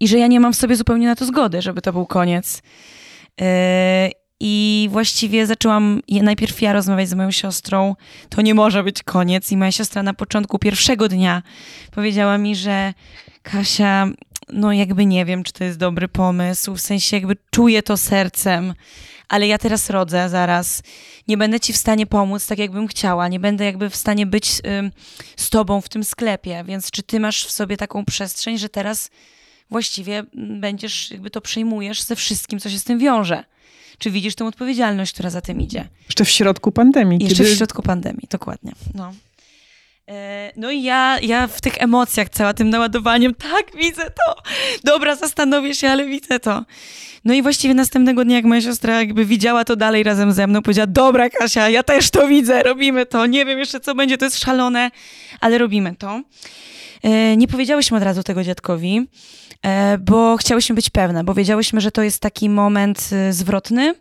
[0.00, 2.62] I że ja nie mam w sobie zupełnie na to zgody, żeby to był koniec.
[4.40, 7.96] I właściwie zaczęłam najpierw ja rozmawiać z moją siostrą.
[8.28, 9.52] To nie może być koniec.
[9.52, 11.42] I moja siostra na początku pierwszego dnia
[11.90, 12.94] powiedziała mi, że
[13.42, 14.08] Kasia,
[14.48, 16.74] no jakby nie wiem, czy to jest dobry pomysł.
[16.74, 18.74] W sensie jakby czuję to sercem,
[19.28, 20.82] ale ja teraz rodzę zaraz.
[21.28, 23.28] Nie będę ci w stanie pomóc tak, jakbym chciała.
[23.28, 24.90] Nie będę jakby w stanie być y,
[25.36, 26.64] z tobą w tym sklepie.
[26.64, 29.10] Więc czy ty masz w sobie taką przestrzeń, że teraz
[29.70, 33.44] właściwie będziesz, jakby to przyjmujesz ze wszystkim, co się z tym wiąże?
[33.98, 35.88] Czy widzisz tą odpowiedzialność, która za tym idzie?
[36.06, 37.18] Jeszcze w środku pandemii.
[37.22, 37.54] Jeszcze kiedy...
[37.54, 38.72] w środku pandemii, dokładnie.
[38.94, 39.12] No.
[40.08, 44.42] E, no i ja, ja w tych emocjach, cała tym naładowaniem, tak, widzę to.
[44.84, 46.64] Dobra, zastanowię się, ale widzę to.
[47.24, 50.62] No i właściwie następnego dnia, jak moja siostra jakby widziała to dalej razem ze mną,
[50.62, 53.26] powiedziała, dobra Kasia, ja też to widzę, robimy to.
[53.26, 54.90] Nie wiem jeszcze, co będzie, to jest szalone,
[55.40, 56.22] ale robimy to.
[57.02, 59.08] E, nie powiedziałyśmy od razu tego dziadkowi,
[59.62, 63.94] e, bo chciałyśmy być pewne, bo wiedziałyśmy, że to jest taki moment y, zwrotny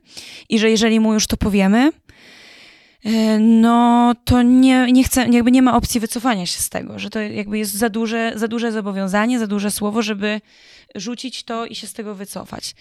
[0.50, 1.92] i że jeżeli mu już to powiemy,
[3.06, 7.10] e, no to nie, nie chcę, jakby nie ma opcji wycofania się z tego, że
[7.10, 10.42] to jakby jest za duże, za duże zobowiązanie, za duże słowo, żeby
[10.96, 12.76] rzucić to i się z tego wycofać.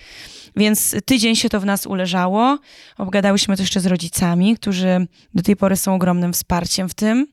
[0.56, 2.58] Więc tydzień się to w nas uleżało.
[2.98, 7.26] Obgadałyśmy to jeszcze z rodzicami, którzy do tej pory są ogromnym wsparciem w tym.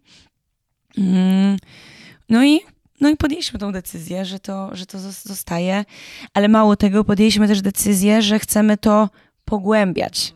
[0.97, 1.57] Mm.
[2.29, 2.61] No i
[3.03, 5.85] no i podjęliśmy tą decyzję, że to, że to zostaje,
[6.33, 9.09] ale mało tego, podjęliśmy też decyzję, że chcemy to
[9.45, 10.33] pogłębiać.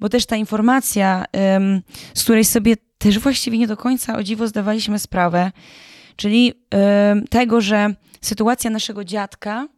[0.00, 1.24] Bo też ta informacja,
[1.56, 1.82] ym,
[2.14, 5.52] z której sobie też właściwie nie do końca o dziwo zdawaliśmy sprawę,
[6.16, 6.52] czyli
[7.12, 9.68] ym, tego, że sytuacja naszego dziadka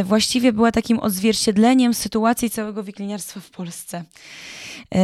[0.00, 4.04] y, właściwie była takim odzwierciedleniem sytuacji całego wikliniarstwa w Polsce.
[4.94, 4.98] Y,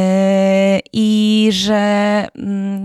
[0.93, 2.27] I że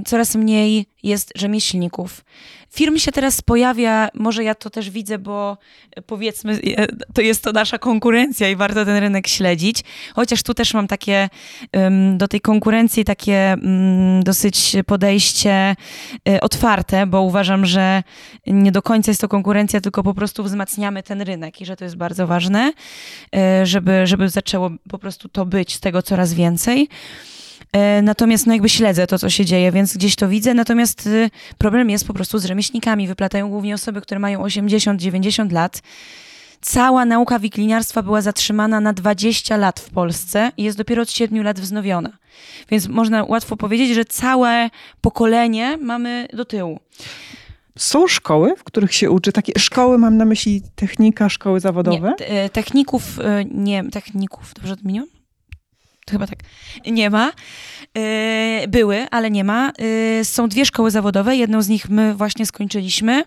[0.06, 2.24] coraz mniej jest rzemieślników.
[2.70, 5.58] Firm się teraz pojawia, może ja to też widzę, bo
[5.96, 9.84] e, powiedzmy, e, to jest to nasza konkurencja i warto ten rynek śledzić.
[10.14, 11.28] Chociaż tu też mam takie
[12.16, 15.76] do tej konkurencji takie mm, dosyć podejście
[16.28, 18.02] e, otwarte, bo uważam, że
[18.46, 21.84] nie do końca jest to konkurencja, tylko po prostu wzmacniamy ten rynek i że to
[21.84, 22.72] jest bardzo ważne,
[23.62, 26.88] żeby, żeby zaczęło po prostu to być z tego coraz więcej.
[27.72, 30.54] E, natomiast no jakby śledzę to, co się dzieje, więc gdzieś to widzę.
[30.54, 33.08] Natomiast y, problem jest po prostu z rzemieślnikami.
[33.08, 35.82] Wyplatają głównie osoby, które mają 80-90 lat.
[36.60, 41.42] Cała nauka wikliniarstwa była zatrzymana na 20 lat w Polsce i jest dopiero od 7
[41.42, 42.10] lat wznowiona.
[42.70, 46.80] Więc można łatwo powiedzieć, że całe pokolenie mamy do tyłu.
[47.78, 52.14] Są szkoły, w których się uczy takie szkoły, mam na myśli technika, szkoły zawodowe?
[52.20, 55.08] Nie, e, techników, e, nie, techników, dobrze odmieniłam?
[56.10, 56.38] Chyba tak,
[56.86, 57.32] nie ma.
[57.98, 59.72] Y, były, ale nie ma.
[60.20, 63.24] Y, są dwie szkoły zawodowe, jedną z nich my właśnie skończyliśmy.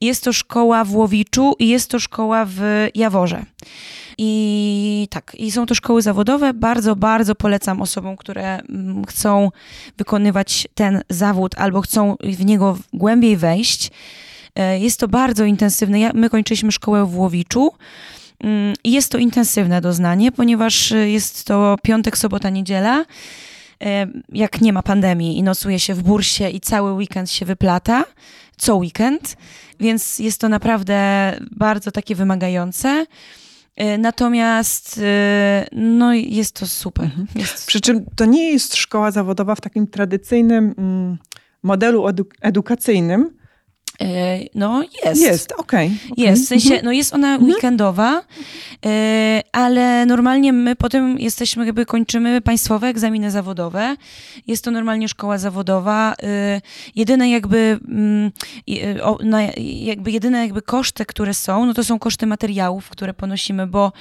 [0.00, 3.44] Jest to szkoła w Łowiczu i jest to szkoła w Jaworze.
[4.18, 6.54] I tak, i są to szkoły zawodowe.
[6.54, 9.50] Bardzo, bardzo polecam osobom, które mm, chcą
[9.98, 13.90] wykonywać ten zawód albo chcą w niego głębiej wejść.
[14.58, 16.12] Y, jest to bardzo intensywne.
[16.14, 17.72] my kończyliśmy szkołę w Łowiczu.
[18.40, 23.04] Mm, jest to intensywne doznanie, ponieważ y, jest to piątek, sobota, niedziela.
[23.84, 28.04] E, jak nie ma pandemii i nocuje się w bursie i cały weekend się wyplata,
[28.56, 29.36] co weekend,
[29.80, 33.06] więc jest to naprawdę bardzo takie wymagające.
[33.76, 35.02] E, natomiast y,
[35.72, 37.04] no, jest to super.
[37.04, 37.26] Mhm.
[37.34, 37.66] Jest...
[37.66, 41.18] Przy czym to nie jest szkoła zawodowa w takim tradycyjnym mm,
[41.62, 42.04] modelu
[42.40, 43.30] edukacyjnym,
[44.54, 45.22] no jest.
[45.22, 45.86] Jest, okej.
[45.86, 46.24] Okay, okay.
[46.24, 46.84] Jest, w sensie, mhm.
[46.84, 47.50] no jest ona mhm.
[47.50, 48.22] weekendowa,
[48.86, 53.96] e, ale normalnie my potem jesteśmy, jakby kończymy państwowe egzaminy zawodowe.
[54.46, 56.14] Jest to normalnie szkoła zawodowa.
[56.22, 56.60] E,
[56.96, 58.30] jedyne jakby, mm,
[59.84, 63.92] jakby jedyne jakby koszty, które są, no to są koszty materiałów, które ponosimy, bo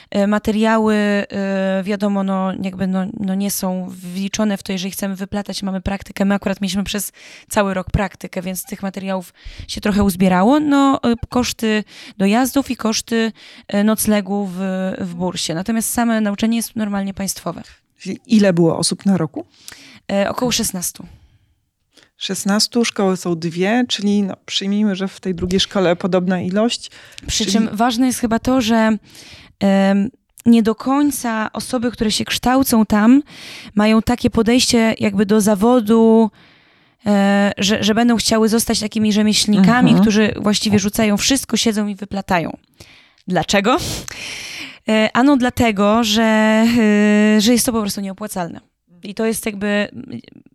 [0.27, 5.63] materiały, e, wiadomo, no, jakby no, no nie są wliczone w to, jeżeli chcemy wyplatać,
[5.63, 6.25] mamy praktykę.
[6.25, 7.11] My akurat mieliśmy przez
[7.49, 9.33] cały rok praktykę, więc tych materiałów
[9.67, 10.59] się trochę uzbierało.
[10.59, 11.83] No, e, koszty
[12.17, 13.31] dojazdów i koszty
[13.83, 14.59] noclegu w,
[14.99, 15.53] w bursie.
[15.53, 17.61] Natomiast same nauczanie jest normalnie państwowe.
[18.27, 19.45] Ile było osób na roku?
[20.27, 21.03] około 16.
[22.21, 26.91] 16, szkoły są dwie, czyli no, przyjmijmy, że w tej drugiej szkole podobna ilość.
[27.27, 27.51] Przy czyli...
[27.51, 28.97] czym ważne jest chyba to, że
[30.45, 33.23] nie do końca osoby, które się kształcą tam,
[33.75, 36.31] mają takie podejście jakby do zawodu,
[37.05, 40.01] e, że, że będą chciały zostać takimi rzemieślnikami, mhm.
[40.01, 42.57] którzy właściwie rzucają wszystko, siedzą i wyplatają.
[43.27, 43.77] Dlaczego?
[44.89, 46.23] E, ano dlatego, że,
[46.77, 48.59] e, że jest to po prostu nieopłacalne.
[49.03, 49.89] I to jest jakby,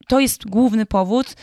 [0.07, 1.35] to jest główny powód.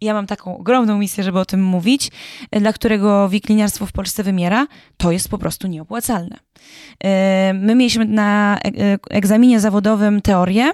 [0.00, 2.10] Ja mam taką ogromną misję, żeby o tym mówić,
[2.52, 4.66] dla którego wikliniarstwo w Polsce wymiera.
[4.96, 6.38] To jest po prostu nieopłacalne.
[7.04, 10.70] E, my mieliśmy na e, egzaminie zawodowym teorię,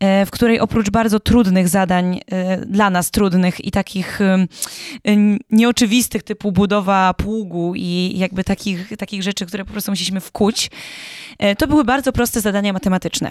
[0.00, 2.20] e, w której oprócz bardzo trudnych zadań,
[2.66, 4.20] dla nas trudnych i takich
[5.50, 10.70] nieoczywistych, typu budowa pługu i jakby takich, takich rzeczy, które po prostu musieliśmy wkuć,
[11.58, 13.30] to były bardzo proste zadania matematyczne.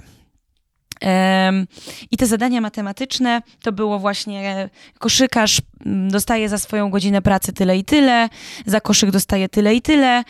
[2.11, 7.77] I te zadania matematyczne to było właśnie koszykarz mm, dostaje za swoją godzinę pracy tyle
[7.77, 8.29] i tyle,
[8.65, 10.23] za koszyk dostaje tyle i tyle.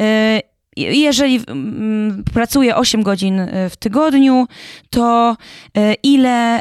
[0.00, 0.40] E,
[0.76, 4.46] jeżeli mm, pracuje 8 godzin e, w tygodniu,
[4.90, 5.36] to
[5.76, 6.60] e, ile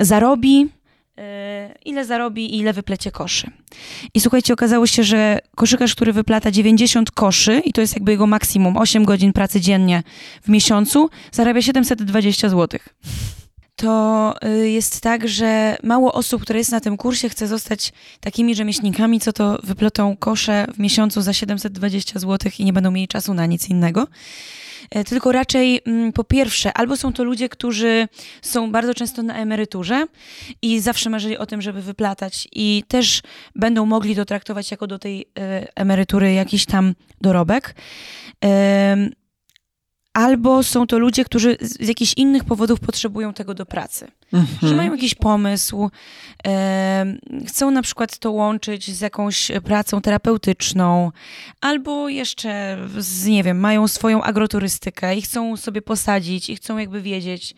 [0.00, 0.73] zarobi E,
[1.84, 3.50] ile zarobi i ile wyplecie koszy.
[4.14, 8.26] I słuchajcie, okazało się, że koszykarz, który wyplata 90 koszy, i to jest jakby jego
[8.26, 10.02] maksimum, 8 godzin pracy dziennie
[10.42, 12.80] w miesiącu, zarabia 720 zł.
[13.76, 18.54] To y, jest tak, że mało osób, które jest na tym kursie, chce zostać takimi
[18.54, 23.34] rzemieślnikami, co to wyplotą kosze w miesiącu za 720 zł i nie będą mieli czasu
[23.34, 24.06] na nic innego.
[24.90, 28.08] E, tylko raczej mm, po pierwsze, albo są to ludzie, którzy
[28.42, 30.06] są bardzo często na emeryturze
[30.62, 33.22] i zawsze marzyli o tym, żeby wyplatać i też
[33.54, 37.74] będą mogli to traktować jako do tej e, emerytury jakiś tam dorobek
[40.14, 44.08] albo są to ludzie, którzy z jakichś innych powodów potrzebują tego do pracy.
[44.32, 44.68] Mhm.
[44.68, 45.90] Że mają jakiś pomysł,
[46.46, 47.06] e,
[47.46, 51.12] chcą na przykład to łączyć z jakąś pracą terapeutyczną,
[51.60, 57.02] albo jeszcze, z, nie wiem, mają swoją agroturystykę i chcą sobie posadzić i chcą jakby
[57.02, 57.54] wiedzieć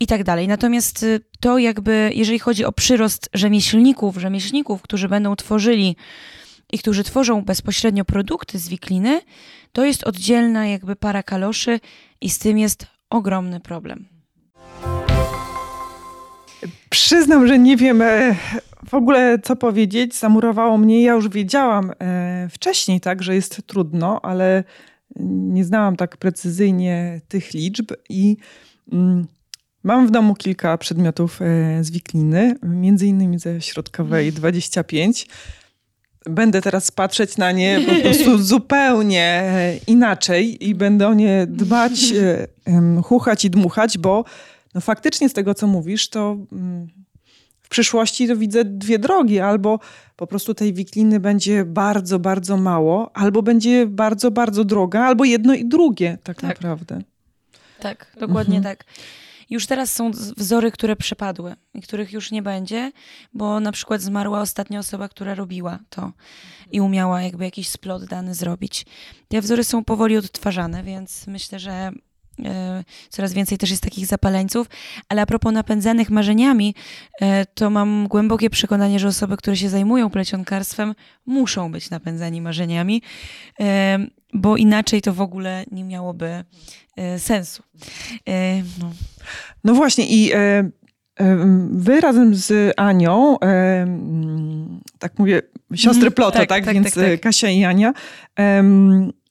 [0.00, 0.48] i tak dalej.
[0.48, 5.96] Natomiast y, to jakby, jeżeli chodzi o przyrost rzemieślników, rzemieślników, którzy będą tworzyli
[6.72, 9.20] i którzy tworzą bezpośrednio produkty z wikliny,
[9.72, 11.80] to jest oddzielna jakby para kaloszy
[12.20, 14.06] i z tym jest ogromny problem.
[16.90, 18.34] Przyznam, że nie wiem e,
[18.88, 20.14] w ogóle co powiedzieć.
[20.14, 21.02] Zamurowało mnie.
[21.02, 24.64] Ja już wiedziałam e, wcześniej, tak, że jest trudno, ale
[25.20, 28.36] nie znałam tak precyzyjnie tych liczb i
[28.92, 29.26] mm,
[29.82, 35.26] mam w domu kilka przedmiotów e, z wikliny, między innymi ze środkowej 25
[36.30, 39.52] będę teraz patrzeć na nie po prostu zupełnie
[39.86, 41.92] inaczej i będę o nie dbać,
[43.04, 44.24] chuchać i dmuchać, bo
[44.74, 46.86] no faktycznie z tego, co mówisz, to mm,
[47.62, 49.40] w przyszłości to widzę dwie drogi.
[49.40, 49.78] Albo
[50.16, 55.54] po prostu tej wikliny będzie bardzo, bardzo mało, albo będzie bardzo, bardzo droga, albo jedno
[55.54, 56.42] i drugie tak, tak.
[56.42, 57.00] naprawdę.
[57.80, 58.76] Tak, dokładnie mhm.
[58.76, 58.84] tak.
[59.50, 62.92] Już teraz są wzory, które przepadły i których już nie będzie,
[63.32, 66.12] bo na przykład zmarła ostatnia osoba, która robiła to
[66.72, 68.86] i umiała jakby jakiś splot dany zrobić.
[69.28, 71.92] Te wzory są powoli odtwarzane, więc myślę, że
[73.10, 74.66] coraz więcej też jest takich zapaleńców.
[75.08, 76.74] Ale a propos napędzanych marzeniami,
[77.20, 80.94] e, to mam głębokie przekonanie, że osoby, które się zajmują plecionkarstwem,
[81.26, 83.02] muszą być napędzani marzeniami,
[83.60, 83.98] e,
[84.34, 86.44] bo inaczej to w ogóle nie miałoby
[87.18, 87.62] sensu.
[88.80, 88.92] No.
[89.64, 90.70] No właśnie i e, e,
[91.70, 93.86] wy razem z Anią, e,
[94.98, 95.42] tak mówię,
[95.74, 96.12] siostry mhm.
[96.12, 97.20] Ploto, tak, tak, tak Więc tak, tak.
[97.20, 97.92] Kasia i Ania,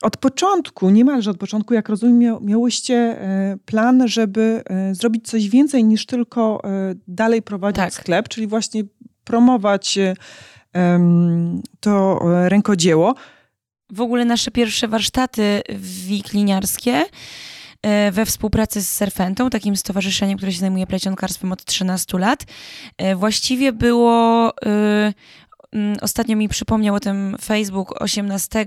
[0.01, 3.19] od początku, niemalże od początku, jak rozumiem, miałyście
[3.65, 6.61] plan, żeby zrobić coś więcej niż tylko
[7.07, 7.93] dalej prowadzić tak.
[7.93, 8.83] sklep, czyli właśnie
[9.23, 9.99] promować
[11.79, 13.15] to rękodzieło.
[13.91, 15.61] W ogóle nasze pierwsze warsztaty
[16.07, 17.05] wikliniarskie E,
[18.11, 22.45] we współpracy z Serfentą, takim stowarzyszeniem, które się zajmuje plecionkarstwem od 13 lat.
[22.97, 25.13] E, właściwie było, e,
[26.01, 28.65] ostatnio mi przypomniał o tym Facebook 18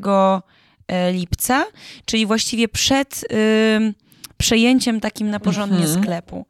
[1.12, 1.64] lipca,
[2.04, 3.24] czyli właściwie przed
[4.36, 6.02] przejęciem takim na porządnie mhm.
[6.02, 6.46] sklepu.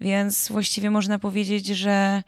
[0.00, 2.22] Więc właściwie można powiedzieć, że,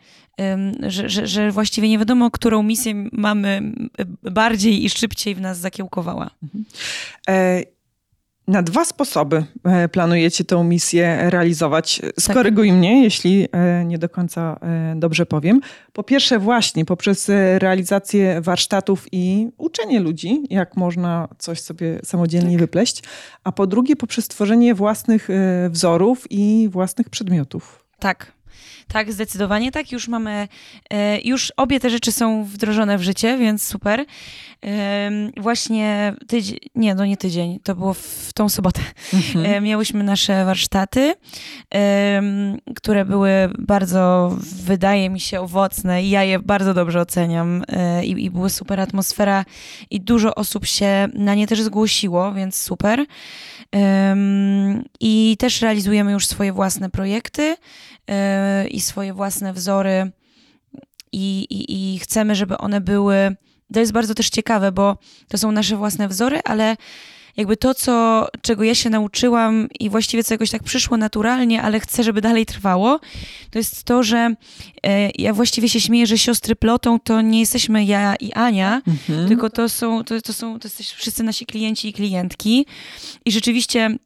[0.87, 3.73] że, że, że, właściwie nie wiadomo, którą misję mamy
[4.23, 6.31] bardziej i szybciej w nas zakiełkowała.
[6.43, 6.65] Mhm.
[8.47, 12.03] Na dwa sposoby e, planujecie tę misję realizować.
[12.21, 12.77] Skoryguj tak.
[12.77, 15.61] mnie, jeśli e, nie do końca e, dobrze powiem.
[15.93, 22.61] Po pierwsze, właśnie poprzez realizację warsztatów i uczenie ludzi, jak można coś sobie samodzielnie tak.
[22.61, 23.03] wypleść,
[23.45, 25.29] a po drugie, poprzez tworzenie własnych
[25.71, 27.85] wzorów i własnych przedmiotów.
[27.99, 28.33] Tak,
[28.89, 29.93] tak, zdecydowanie tak.
[29.93, 30.49] Już mamy,
[30.91, 34.05] e, już obie te rzeczy są wdrożone w życie, więc super.
[35.37, 38.81] Właśnie tydzień, nie, no nie tydzień, to było w tą sobotę.
[39.15, 39.47] Mhm.
[39.47, 41.15] E, miałyśmy nasze warsztaty,
[42.77, 48.25] które były bardzo, wydaje mi się, owocne i ja je bardzo dobrze oceniam e, i,
[48.25, 49.45] i była super atmosfera
[49.91, 53.05] i dużo osób się na nie też zgłosiło, więc super.
[55.01, 57.57] I też realizujemy już swoje własne projekty
[58.71, 60.11] i swoje własne wzory
[61.13, 63.37] i, i, i chcemy, żeby one były.
[63.75, 66.77] To jest bardzo też ciekawe, bo to są nasze własne wzory, ale
[67.37, 71.81] jakby to, co, czego ja się nauczyłam i właściwie co jakoś tak przyszło naturalnie, ale
[71.81, 73.01] chcę, żeby dalej trwało,
[73.51, 74.35] to jest to, że
[74.83, 79.29] e, ja właściwie się śmieję, że siostry plotą to nie jesteśmy ja i Ania, mhm.
[79.29, 82.67] tylko to są, to, to są, to jesteśmy wszyscy nasi klienci i klientki.
[83.25, 83.97] I rzeczywiście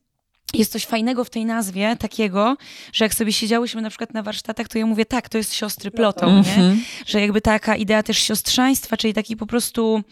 [0.54, 2.56] jest coś fajnego w tej nazwie, takiego,
[2.92, 5.90] że jak sobie siedziałyśmy na przykład na warsztatach, to ja mówię, tak, to jest siostry
[5.90, 6.58] plotą, mm -hmm.
[6.58, 6.76] nie?
[7.06, 10.02] Że jakby taka idea też siostrzaństwa, czyli taki po prostu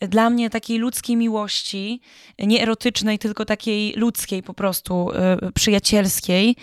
[0.00, 2.00] dla mnie takiej ludzkiej miłości,
[2.38, 5.10] nie erotycznej, tylko takiej ludzkiej po prostu,
[5.48, 6.56] y, przyjacielskiej,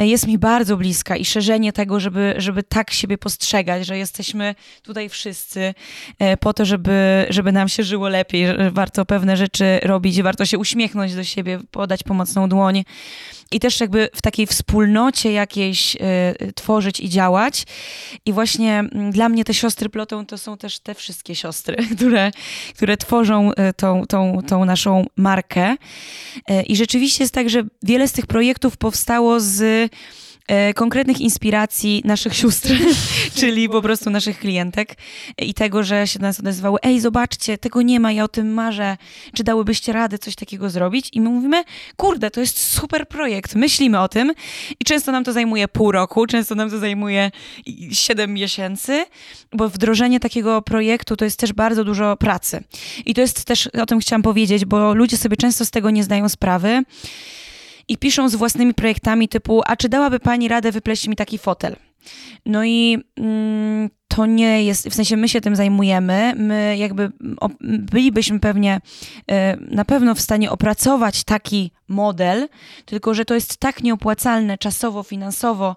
[0.00, 4.54] y, jest mi bardzo bliska i szerzenie tego, żeby, żeby tak siebie postrzegać, że jesteśmy
[4.82, 5.74] tutaj wszyscy
[6.32, 10.58] y, po to, żeby, żeby nam się żyło lepiej, warto pewne rzeczy robić, warto się
[10.58, 12.84] uśmiechnąć do siebie, podać pomocną dłoń
[13.54, 17.64] i też jakby w takiej wspólnocie jakiejś y, tworzyć i działać.
[18.26, 22.30] I właśnie y, dla mnie te siostry plotą to są też te wszystkie siostry, które,
[22.74, 25.76] które tworzą y, tą, tą, tą naszą markę.
[26.66, 29.96] I rzeczywiście jest tak, że wiele z tych projektów powstało z e,
[30.74, 32.68] konkretnych inspiracji naszych sióstr,
[33.38, 34.94] czyli po prostu naszych klientek
[35.38, 38.54] i tego, że się do nas odezwały, ej, zobaczcie, tego nie ma, ja o tym
[38.54, 38.96] marzę,
[39.34, 41.08] czy dałybyście radę coś takiego zrobić?
[41.12, 41.64] I my mówimy,
[41.96, 44.32] kurde, to jest super projekt, myślimy o tym
[44.80, 47.30] i często nam to zajmuje pół roku, często nam to zajmuje
[47.92, 49.04] siedem miesięcy,
[49.52, 52.64] bo wdrożenie takiego projektu to jest też bardzo dużo pracy.
[53.06, 56.04] I to jest też, o tym chciałam powiedzieć, bo ludzie sobie często z tego nie
[56.04, 56.82] zdają sprawy
[57.88, 61.76] i piszą z własnymi projektami typu, a czy dałaby pani radę wypleść mi taki fotel?
[62.46, 67.12] No i mm, to nie jest, w sensie my się tym zajmujemy, my jakby
[67.60, 72.48] bylibyśmy pewnie y, na pewno w stanie opracować taki model,
[72.84, 75.76] tylko że to jest tak nieopłacalne czasowo, finansowo,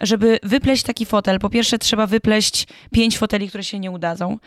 [0.00, 1.38] żeby wypleść taki fotel.
[1.38, 4.38] Po pierwsze trzeba wypleść pięć foteli, które się nie udadzą.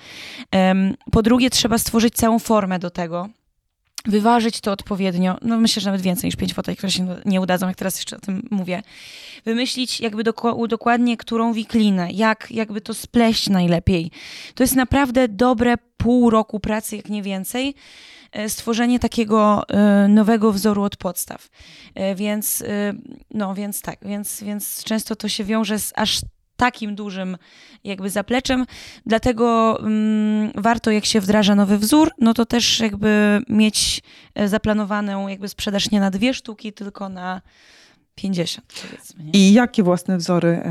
[1.11, 3.30] Po drugie trzeba stworzyć całą formę do tego
[4.05, 7.67] wyważyć to odpowiednio, no myślę, że nawet więcej niż pięć foteli, które się nie udadzą,
[7.67, 8.81] jak teraz jeszcze o tym mówię.
[9.45, 10.23] Wymyślić jakby
[10.67, 14.11] dokładnie, którą wiklinę, jak jakby to spleść najlepiej.
[14.55, 17.75] To jest naprawdę dobre pół roku pracy, jak nie więcej,
[18.31, 21.49] e, stworzenie takiego e, nowego wzoru od podstaw.
[21.95, 22.63] E, więc,
[23.31, 26.21] no więc tak, więc, więc często to się wiąże z aż
[26.57, 27.37] takim dużym
[27.83, 28.65] jakby zapleczem,
[29.05, 34.01] dlatego mm, warto jak się wdraża nowy wzór, no to też jakby mieć
[34.35, 37.41] e, zaplanowaną jakby sprzedaż nie na dwie sztuki, tylko na
[38.16, 39.24] 50 powiedzmy.
[39.24, 39.32] Nie?
[39.34, 40.61] I jakie własne wzory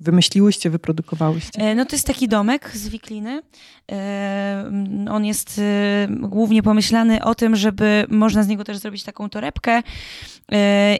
[0.00, 1.60] wymyśliłyście, wyprodukowałyście?
[1.60, 3.42] E, no to jest taki domek z wikliny.
[3.92, 4.70] E,
[5.10, 9.82] on jest e, głównie pomyślany o tym, żeby można z niego też zrobić taką torebkę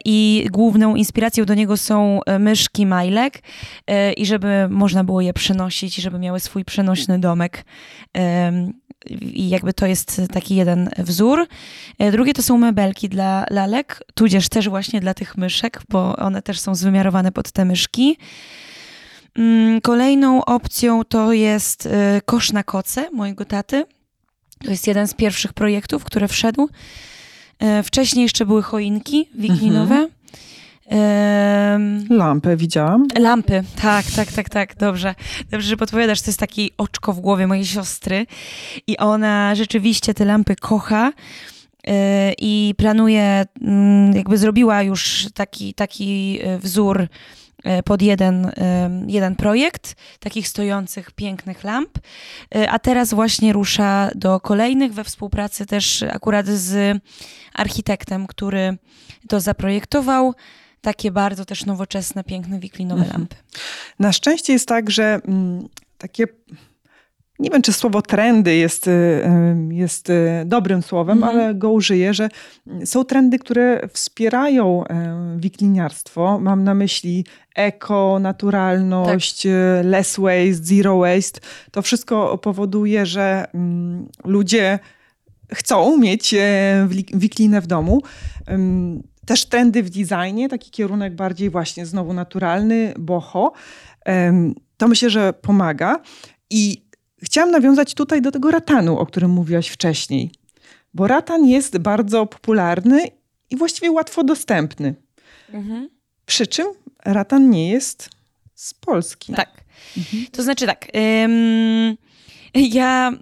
[0.05, 3.43] i główną inspiracją do niego są myszki Majlek
[4.16, 7.64] i żeby można było je przenosić i żeby miały swój przenośny domek
[9.20, 11.47] i jakby to jest taki jeden wzór.
[12.12, 16.60] Drugie to są mebelki dla lalek, tudzież też właśnie dla tych myszek, bo one też
[16.60, 18.16] są zwymiarowane pod te myszki.
[19.38, 23.84] Mm, kolejną opcją to jest e, kosz na koce mojego taty.
[24.64, 26.68] To jest jeden z pierwszych projektów, które wszedł.
[27.58, 29.94] E, wcześniej jeszcze były choinki wiklinowe.
[29.94, 30.18] Mhm.
[32.10, 33.06] Lampę widziałam.
[33.18, 35.14] Lampy, tak, tak, tak, tak, dobrze.
[35.50, 38.26] Dobrze, że podpowiadasz, to jest taki oczko w głowie mojej siostry
[38.86, 41.12] i ona rzeczywiście te lampy kocha y,
[42.39, 48.53] i planuje, mm, jakby zrobiła już taki, taki y, wzór y, pod jeden,
[49.07, 51.99] jeden projekt takich stojących, pięknych lamp,
[52.68, 56.99] a teraz właśnie rusza do kolejnych we współpracy też akurat z
[57.55, 58.76] architektem, który
[59.28, 60.34] to zaprojektował
[60.80, 63.20] takie bardzo też nowoczesne, piękne, wiklinowe mhm.
[63.20, 63.36] lampy.
[63.99, 65.68] Na szczęście jest tak, że mm,
[65.99, 66.24] takie
[67.39, 71.28] nie wiem, czy słowo trendy jest, y, y, jest y, dobrym słowem, mm.
[71.28, 72.28] ale go użyję, że
[72.84, 74.84] są trendy, które wspierają
[75.36, 76.39] wikliniarstwo.
[76.41, 77.24] Mam na myśli
[77.55, 79.53] eko, naturalność, tak.
[79.84, 81.41] less waste, zero waste.
[81.70, 84.78] To wszystko powoduje, że mm, ludzie
[85.53, 86.34] chcą mieć
[87.14, 88.03] wiklinę w domu
[89.26, 93.53] też trendy w designie, taki kierunek bardziej właśnie znowu naturalny, boho.
[94.76, 96.01] To myślę, że pomaga.
[96.51, 96.88] I
[97.22, 100.30] chciałam nawiązać tutaj do tego ratanu, o którym mówiłaś wcześniej.
[100.94, 103.04] Bo ratan jest bardzo popularny
[103.50, 104.94] i właściwie łatwo dostępny.
[105.52, 105.88] Mhm.
[106.26, 106.66] Przy czym
[107.04, 108.10] ratan nie jest
[108.54, 109.32] z Polski.
[109.32, 109.64] Tak.
[109.96, 110.26] Mhm.
[110.32, 110.86] To znaczy tak.
[111.24, 111.96] Ym
[112.55, 113.12] ja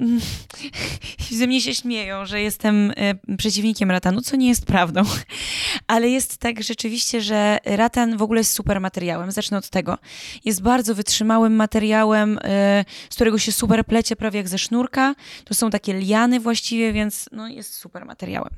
[1.30, 5.02] ze mnie się śmieją, że jestem e, przeciwnikiem ratanu, co nie jest prawdą.
[5.86, 9.32] Ale jest tak rzeczywiście, że ratan w ogóle jest super materiałem.
[9.32, 9.98] Zacznę od tego.
[10.44, 15.14] Jest bardzo wytrzymałym materiałem, e, z którego się super plecie prawie jak ze sznurka.
[15.44, 18.50] To są takie liany właściwie, więc no, jest super materiałem.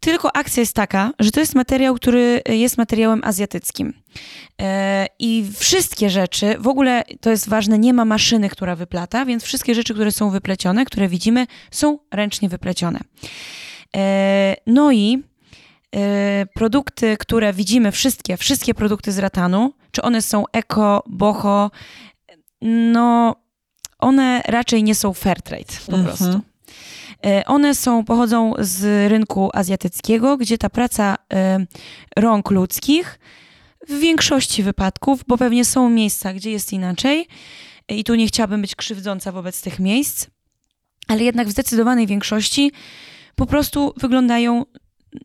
[0.00, 3.92] Tylko akcja jest taka, że to jest materiał, który jest materiałem azjatyckim.
[4.62, 9.42] E, I wszystkie rzeczy, w ogóle to jest ważne, nie ma maszyny, która wyplata, więc
[9.42, 13.00] wszystkie rzeczy, które są wyplecione, które widzimy, są ręcznie wyplecione.
[13.96, 15.22] E, no i
[15.96, 21.70] e, produkty, które widzimy, wszystkie, wszystkie produkty z ratanu, czy one są eko, boho,
[22.62, 23.36] no
[23.98, 26.04] one raczej nie są fair trade po mhm.
[26.04, 26.40] prostu.
[27.26, 31.66] E, one są, pochodzą z rynku azjatyckiego, gdzie ta praca e,
[32.16, 33.18] rąk ludzkich
[33.88, 37.28] w większości wypadków, bo pewnie są miejsca, gdzie jest inaczej
[37.88, 40.26] e, i tu nie chciałabym być krzywdząca wobec tych miejsc,
[41.08, 42.72] ale jednak w zdecydowanej większości
[43.36, 44.64] po prostu wyglądają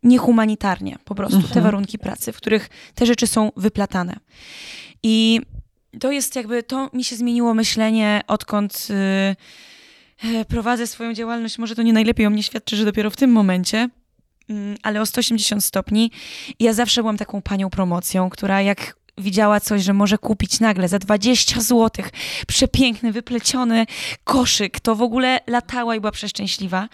[0.03, 1.53] niehumanitarnie, po prostu mhm.
[1.53, 4.15] te warunki pracy, w których te rzeczy są wyplatane.
[5.03, 5.41] I
[5.99, 8.87] to jest jakby, to mi się zmieniło myślenie, odkąd.
[8.89, 9.35] Yy,
[10.47, 13.89] prowadzę swoją działalność, może to nie najlepiej o mnie świadczy, że dopiero w tym momencie
[14.49, 16.11] mm, ale o 180 stopni.
[16.59, 20.99] Ja zawsze byłam taką panią promocją, która jak widziała coś, że może kupić nagle za
[20.99, 22.05] 20 zł
[22.47, 23.85] przepiękny, wypleciony
[24.23, 26.89] koszyk, to w ogóle latała i była przeszczęśliwa.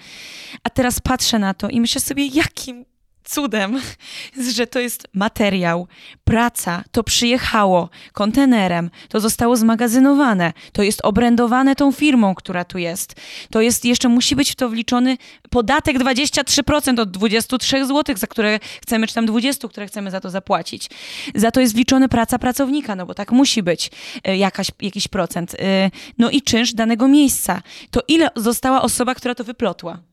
[0.64, 2.86] A teraz patrzę na to i myślę sobie, jakim
[3.24, 3.82] cudem,
[4.56, 5.88] że to jest materiał,
[6.24, 13.16] praca, to przyjechało kontenerem, to zostało zmagazynowane, to jest obrędowane tą firmą, która tu jest.
[13.50, 15.18] To jest jeszcze musi być w to wliczony
[15.50, 20.30] podatek 23% od 23 zł, za które chcemy, czy tam 20, które chcemy za to
[20.30, 20.90] zapłacić.
[21.36, 23.92] Za to jest wliczona praca pracownika, no bo tak musi być
[24.24, 25.56] e, jakaś, jakiś procent.
[25.60, 27.62] E, no i czynsz danego miejsca.
[27.92, 30.11] To ile została osoba, która to wyplotła?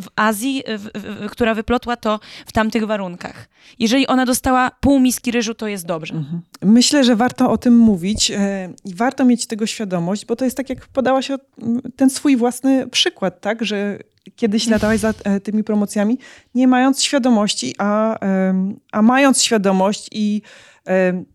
[0.00, 3.48] W Azji, w, w, która wyplotła to w tamtych warunkach.
[3.78, 6.14] Jeżeli ona dostała pół miski ryżu, to jest dobrze.
[6.14, 6.42] Mhm.
[6.62, 10.56] Myślę, że warto o tym mówić e, i warto mieć tego świadomość, bo to jest
[10.56, 11.30] tak, jak podałaś
[11.96, 13.98] ten swój własny przykład, tak, że
[14.36, 16.18] kiedyś latałaś za e, tymi promocjami,
[16.54, 18.18] nie mając świadomości, a,
[18.92, 20.42] a mając świadomość i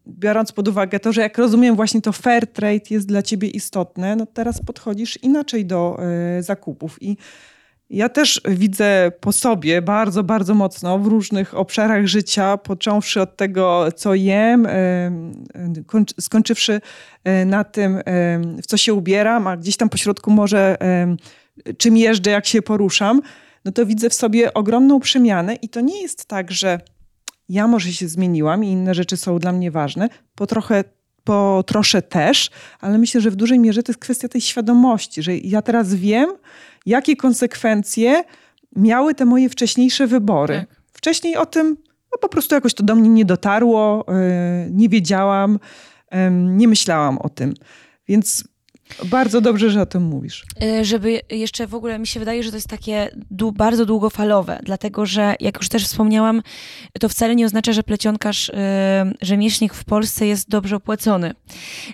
[0.07, 4.15] biorąc pod uwagę to, że jak rozumiem właśnie to fair trade jest dla ciebie istotne,
[4.15, 7.17] no teraz podchodzisz inaczej do e, zakupów i
[7.89, 13.87] ja też widzę po sobie bardzo, bardzo mocno w różnych obszarach życia, począwszy od tego,
[13.95, 14.67] co jem,
[16.19, 16.81] skończywszy
[17.23, 18.01] e, na tym,
[18.63, 20.77] w co się ubieram, a gdzieś tam pośrodku może
[21.77, 23.21] czym jeżdżę, jak się poruszam,
[23.65, 26.79] no to widzę w sobie ogromną przemianę i to nie jest tak, że
[27.49, 30.83] ja może się zmieniłam i inne rzeczy są dla mnie ważne, po trochę
[31.23, 32.49] po trosze też,
[32.79, 36.29] ale myślę, że w dużej mierze to jest kwestia tej świadomości, że ja teraz wiem,
[36.85, 38.23] jakie konsekwencje
[38.75, 40.65] miały te moje wcześniejsze wybory.
[40.69, 40.81] Tak.
[40.93, 41.77] Wcześniej o tym
[42.11, 45.59] no, po prostu jakoś to do mnie nie dotarło, yy, nie wiedziałam,
[46.11, 47.53] yy, nie myślałam o tym.
[48.07, 48.43] Więc
[49.05, 50.45] bardzo dobrze, że o tym mówisz.
[50.61, 53.09] E, żeby jeszcze w ogóle mi się wydaje, że to jest takie
[53.53, 56.41] bardzo długofalowe, dlatego że jak już też wspomniałam,
[56.99, 61.33] to wcale nie oznacza, że plecionkarz, e, rzemieślnik w Polsce jest dobrze opłacony.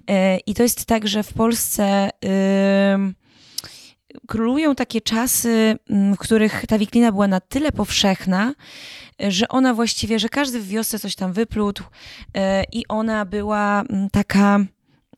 [0.10, 2.10] E, I to jest tak, że w Polsce
[4.28, 8.54] królują takie czasy, w których ta wiklina była na tyle powszechna,
[9.20, 11.84] że ona właściwie, że każdy w wiosce coś tam wyplótł
[12.72, 14.60] i ona była taka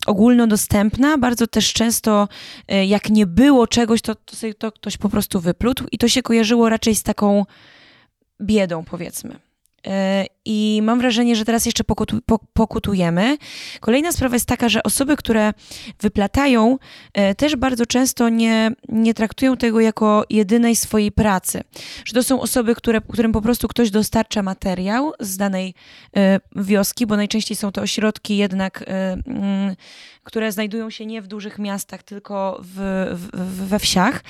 [0.05, 2.27] ogólnodostępna, bardzo też często
[2.67, 6.07] e, jak nie było czegoś, to, to sobie to ktoś po prostu wyplótł i to
[6.07, 7.45] się kojarzyło raczej z taką
[8.41, 9.39] biedą, powiedzmy.
[10.41, 12.19] E, I mam wrażenie, że teraz jeszcze pokutu,
[12.53, 13.37] pokutujemy.
[13.79, 15.53] Kolejna sprawa jest taka, że osoby, które
[15.99, 16.77] wyplatają,
[17.13, 21.61] e, też bardzo często nie, nie traktują tego jako jedynej swojej pracy.
[22.05, 25.73] Że to są osoby, które, którym po prostu ktoś dostarcza materiał z danej
[26.15, 29.75] e, wioski, bo najczęściej są to ośrodki jednak, mm,
[30.23, 34.23] które znajdują się nie w dużych miastach, tylko w, w, we wsiach.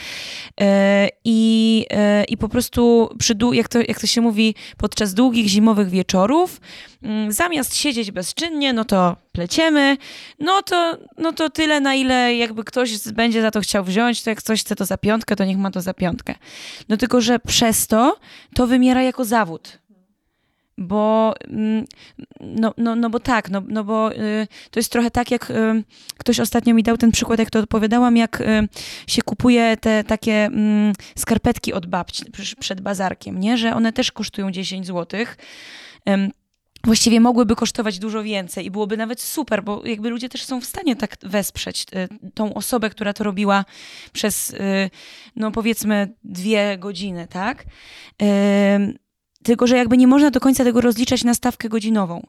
[1.25, 1.85] I,
[2.27, 6.61] i po prostu, przy, jak, to, jak to się mówi, podczas długich zimowych wieczorów, wieczorów,
[7.03, 9.97] mm, zamiast siedzieć bezczynnie, no to pleciemy,
[10.39, 14.29] no to, no to tyle, na ile jakby ktoś będzie za to chciał wziąć, to
[14.29, 16.35] jak ktoś chce to za piątkę, to niech ma to za piątkę.
[16.89, 18.19] No tylko, że przez to
[18.55, 19.81] to wymiera jako zawód
[20.77, 21.85] bo mm,
[22.39, 25.83] no, no, no bo tak, no, no bo y, to jest trochę tak, jak y,
[26.17, 28.67] ktoś ostatnio mi dał ten przykład, jak to odpowiadałam, jak y,
[29.07, 32.23] się kupuje te takie mm, skarpetki od babci
[32.59, 33.57] przed bazarkiem, nie?
[33.57, 35.37] Że one też kosztują 10 złotych
[36.83, 40.65] właściwie mogłyby kosztować dużo więcej i byłoby nawet super, bo jakby ludzie też są w
[40.65, 43.65] stanie tak wesprzeć y, tą osobę, która to robiła
[44.13, 44.89] przez, y,
[45.35, 47.65] no powiedzmy, dwie godziny, tak?
[49.43, 52.27] Tylko, że jakby nie można do końca tego rozliczać na stawkę godzinową,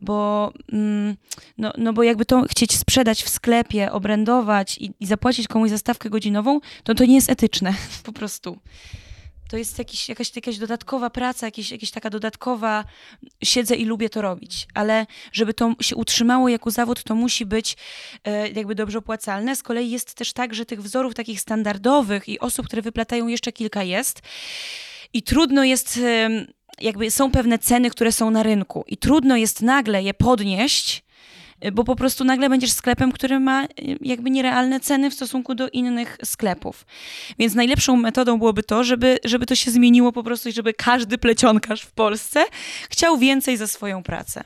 [0.00, 1.16] bo, mm,
[1.58, 5.78] no, no bo jakby to chcieć sprzedać w sklepie, obrędować i, i zapłacić komuś za
[5.78, 8.58] stawkę godzinową, to to nie jest etyczne, po prostu
[9.50, 12.84] to jest jakiś, jakaś, jakaś dodatkowa praca, jakaś, jakaś taka dodatkowa,
[13.44, 17.76] siedzę i lubię to robić, ale żeby to się utrzymało jako zawód, to musi być
[18.24, 19.56] e, jakby dobrze opłacalne.
[19.56, 23.52] Z kolei jest też tak, że tych wzorów takich standardowych i osób, które wyplatają jeszcze
[23.52, 24.22] kilka jest.
[25.12, 26.00] I trudno jest,
[26.80, 28.84] jakby są pewne ceny, które są na rynku.
[28.86, 31.02] I trudno jest nagle je podnieść,
[31.72, 33.68] bo po prostu nagle będziesz sklepem, który ma y,
[34.00, 36.86] jakby nierealne ceny w stosunku do innych sklepów.
[37.38, 41.18] Więc najlepszą metodą byłoby to, żeby, żeby to się zmieniło po prostu i żeby każdy
[41.18, 42.44] plecionkarz w Polsce
[42.90, 44.44] chciał więcej za swoją pracę.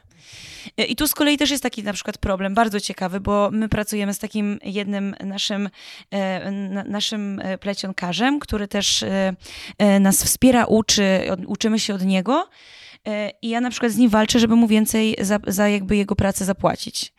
[0.80, 3.68] Y, I tu z kolei też jest taki na przykład problem bardzo ciekawy, bo my
[3.68, 5.68] pracujemy z takim jednym naszym,
[6.86, 9.04] naszym plecionkarzem, który też
[10.00, 12.48] nas wspiera, uczy, uczymy się od niego.
[13.08, 16.16] E, I ja na przykład z nim walczę, żeby mu więcej za, za jakby jego
[16.16, 17.12] pracę zapłacić.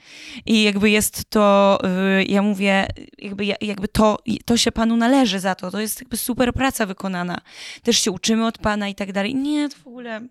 [0.45, 1.79] I jakby jest to,
[2.19, 5.71] y, ja mówię, jakby, jakby to, to się panu należy za to.
[5.71, 7.41] To jest jakby super praca wykonana.
[7.83, 9.35] Też się uczymy od pana i tak dalej.
[9.35, 10.21] Nie, to w ogóle...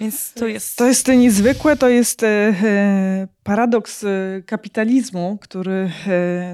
[0.00, 0.76] Więc to jest...
[0.76, 4.04] To jest niezwykłe, to jest e, e, paradoks
[4.46, 5.90] kapitalizmu, który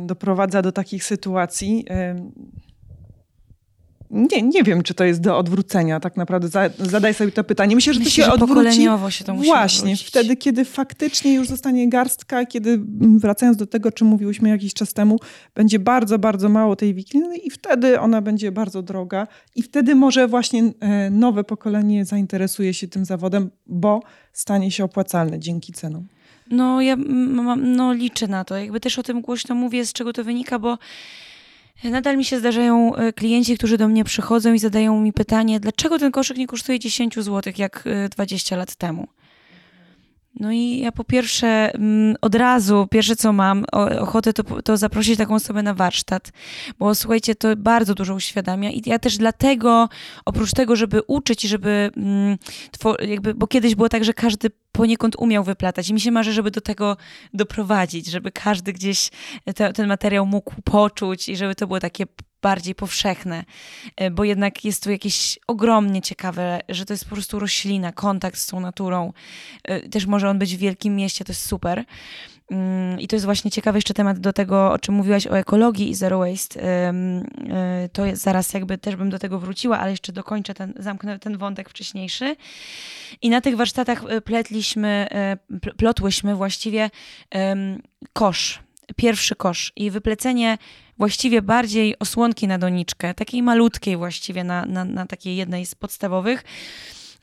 [0.00, 1.84] doprowadza do takich sytuacji.
[4.10, 6.48] Nie, nie wiem, czy to jest do odwrócenia tak naprawdę.
[6.78, 7.74] Zadaj sobie to pytanie.
[7.74, 8.54] Myślę, że Myślę, to się że odwróci.
[8.54, 10.06] pokoleniowo się to musi Właśnie, odwrócić.
[10.08, 14.92] wtedy, kiedy faktycznie już zostanie garstka, kiedy wracając do tego, o czym mówiłyśmy jakiś czas
[14.92, 15.18] temu,
[15.54, 19.26] będzie bardzo, bardzo mało tej wikliny i wtedy ona będzie bardzo droga
[19.56, 24.00] i wtedy może właśnie e, nowe pokolenie zainteresuje się tym zawodem, bo
[24.32, 26.06] stanie się opłacalne dzięki cenom.
[26.50, 26.96] No ja
[27.56, 28.56] no, liczę na to.
[28.56, 30.78] Jakby też o tym głośno mówię, z czego to wynika, bo
[31.84, 35.98] Nadal mi się zdarzają e, klienci, którzy do mnie przychodzą i zadają mi pytanie, dlaczego
[35.98, 39.08] ten koszyk nie kosztuje 10 zł jak 20 e, lat temu.
[40.40, 43.64] No i ja po pierwsze mm, od razu, pierwsze co mam
[44.00, 46.32] ochotę to, to zaprosić taką osobę na warsztat,
[46.78, 49.88] bo słuchajcie, to bardzo dużo uświadamia i ja też dlatego,
[50.24, 52.36] oprócz tego, żeby uczyć i żeby, mm,
[53.08, 56.50] jakby, bo kiedyś było tak, że każdy poniekąd umiał wyplatać i mi się marzy, żeby
[56.50, 56.96] do tego
[57.34, 59.10] doprowadzić, żeby każdy gdzieś
[59.54, 62.06] te, ten materiał mógł poczuć i żeby to było takie
[62.46, 63.44] bardziej powszechne,
[63.96, 68.38] e, bo jednak jest tu jakieś ogromnie ciekawe, że to jest po prostu roślina, kontakt
[68.38, 69.12] z tą naturą.
[69.64, 71.84] E, też może on być w wielkim mieście, to jest super.
[72.50, 75.90] Mm, I to jest właśnie ciekawy jeszcze temat do tego, o czym mówiłaś o ekologii
[75.90, 76.62] i zero waste.
[76.62, 76.94] E,
[77.92, 81.70] to zaraz jakby też bym do tego wróciła, ale jeszcze dokończę ten, zamknę ten wątek
[81.70, 82.36] wcześniejszy.
[83.22, 85.08] I na tych warsztatach pletliśmy,
[85.76, 86.90] plotłyśmy właściwie
[88.12, 88.65] kosz,
[88.96, 90.58] pierwszy kosz i wyplecenie
[90.98, 96.44] właściwie bardziej osłonki na doniczkę, takiej malutkiej właściwie na, na, na takiej jednej z podstawowych,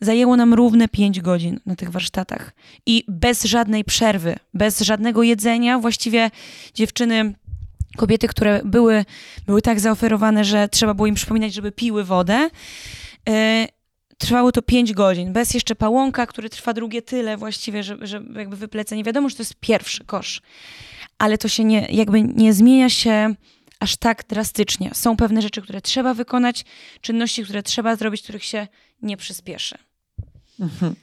[0.01, 2.53] zajęło nam równe 5 godzin na tych warsztatach.
[2.85, 6.31] I bez żadnej przerwy, bez żadnego jedzenia, właściwie
[6.73, 7.33] dziewczyny
[7.97, 9.05] kobiety, które były,
[9.45, 12.49] były tak zaoferowane, że trzeba było im przypominać, żeby piły wodę.
[13.27, 13.33] Yy,
[14.17, 19.03] trwało to 5 godzin, bez jeszcze pałąka, który trwa drugie tyle właściwie, że, jakby wyplecenie.
[19.03, 20.41] Wiadomo, że to jest pierwszy kosz,
[21.23, 23.35] ale to się nie, jakby nie zmienia się
[23.79, 24.91] aż tak drastycznie.
[24.93, 26.65] Są pewne rzeczy, które trzeba wykonać,
[27.01, 28.67] czynności, które trzeba zrobić, których się
[29.01, 29.77] nie przyspieszy.
[30.59, 30.95] Mhm.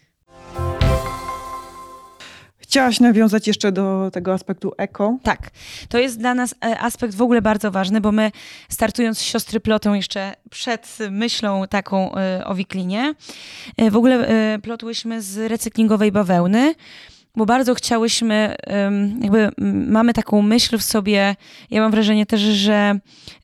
[2.58, 5.18] Chciałaś nawiązać jeszcze do tego aspektu eko?
[5.22, 5.50] Tak.
[5.88, 8.32] To jest dla nas e, aspekt w ogóle bardzo ważny, bo my
[8.68, 13.14] startując z siostry plotą jeszcze przed myślą taką e, o wiklinie,
[13.76, 14.28] e, w ogóle
[14.62, 16.74] plotłyśmy z recyklingowej bawełny
[17.37, 18.57] bo bardzo chciałyśmy,
[19.20, 19.51] jakby
[19.87, 21.37] mamy taką myśl w sobie,
[21.70, 22.99] ja mam wrażenie też, że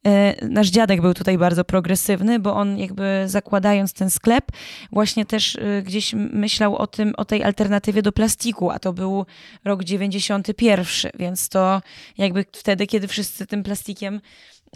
[0.07, 4.45] e, nasz dziadek był tutaj bardzo progresywny, bo on jakby zakładając ten sklep,
[4.93, 9.27] właśnie też e, gdzieś myślał o tym, o tej alternatywie do plastiku, a to był
[9.65, 10.87] rok 91,
[11.19, 11.83] więc to
[12.19, 14.21] jakby wtedy, kiedy wszyscy tym plastikiem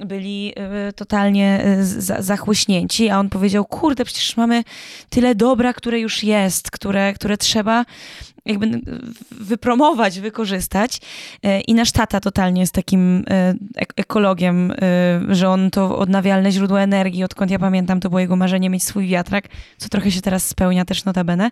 [0.06, 1.64] byli e, totalnie
[2.18, 4.64] zachłyśnięci, a on powiedział, kurde, przecież mamy
[5.08, 7.84] tyle dobra, które już jest, które, które trzeba
[8.44, 8.80] jakby
[9.30, 11.00] wypromować, wykorzystać.
[11.42, 13.54] E, I nasz tata totalnie jest takim e,
[13.96, 14.76] ekologiem, e,
[15.34, 19.08] że on to odnawialne źródło energii, odkąd ja pamiętam, to było jego marzenie mieć swój
[19.08, 19.44] wiatrak,
[19.78, 21.50] co trochę się teraz spełnia też notabene.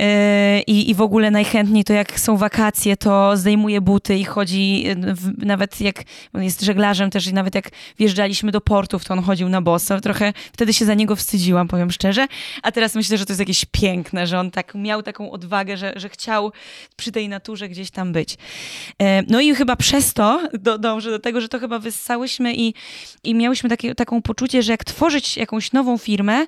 [0.00, 0.06] Yy,
[0.66, 5.44] I, I w ogóle najchętniej to jak są wakacje, to zdejmuje buty i chodzi, w,
[5.46, 9.48] nawet jak on jest żeglarzem też i nawet jak wjeżdżaliśmy do portów, to on chodził
[9.48, 10.00] na boso.
[10.00, 12.26] Trochę wtedy się za niego wstydziłam, powiem szczerze.
[12.62, 15.92] A teraz myślę, że to jest jakieś piękne, że on tak miał taką odwagę, że,
[15.96, 16.52] że chciał
[16.96, 18.36] przy tej naturze gdzieś tam być.
[19.00, 22.74] Yy, no i chyba przez to do, dążę do tego, że to chyba wyssałyśmy i,
[23.24, 26.46] i miałyśmy takie, taką poczucie, że jak tworzyć jakąś nową firmę,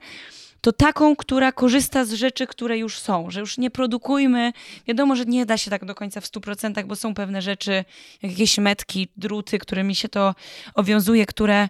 [0.61, 4.53] to taką, która korzysta z rzeczy, które już są, że już nie produkujmy.
[4.87, 7.85] Wiadomo, że nie da się tak do końca w 100%, bo są pewne rzeczy,
[8.23, 10.35] jak jakieś metki, druty, którymi się to
[10.75, 11.69] owiązuje, które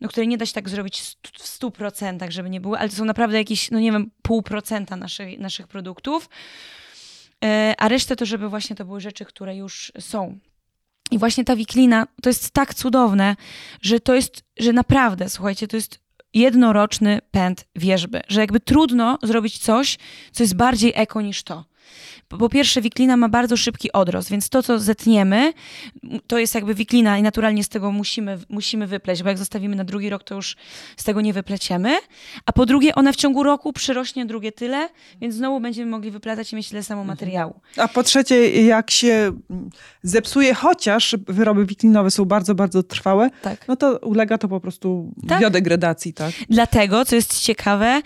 [0.00, 1.00] no, które nie da się tak zrobić
[1.38, 4.96] w 100%, żeby nie było, ale to są naprawdę jakieś, no nie wiem, pół procenta
[4.96, 6.28] naszych, naszych produktów.
[7.44, 10.38] E, a resztę to, żeby właśnie to były rzeczy, które już są.
[11.10, 13.36] I właśnie ta wiklina to jest tak cudowne,
[13.82, 16.00] że to jest, że naprawdę, słuchajcie, to jest
[16.34, 19.98] jednoroczny pęd wierzby, że jakby trudno zrobić coś,
[20.32, 21.69] co jest bardziej eko niż to.
[22.38, 25.52] Po pierwsze, wiklina ma bardzo szybki odrost, więc to, co zetniemy,
[26.26, 29.84] to jest jakby wiklina i naturalnie z tego musimy, musimy wypleść, bo jak zostawimy na
[29.84, 30.56] drugi rok, to już
[30.96, 31.96] z tego nie wypleciemy.
[32.46, 34.88] A po drugie, ona w ciągu roku przyrośnie drugie tyle,
[35.20, 37.18] więc znowu będziemy mogli wyplatać i mieć tyle samo mhm.
[37.18, 37.60] materiału.
[37.76, 39.32] A po trzecie, jak się
[40.02, 43.68] zepsuje, chociaż wyroby wiklinowe są bardzo, bardzo trwałe, tak.
[43.68, 45.40] no to ulega to po prostu tak.
[45.40, 46.12] biodegradacji.
[46.12, 46.32] Tak?
[46.48, 48.02] Dlatego, co jest ciekawe,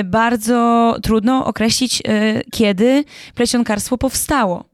[0.00, 2.42] y, bardzo trudno określić, y,
[3.34, 4.64] plecionkarstwo powstało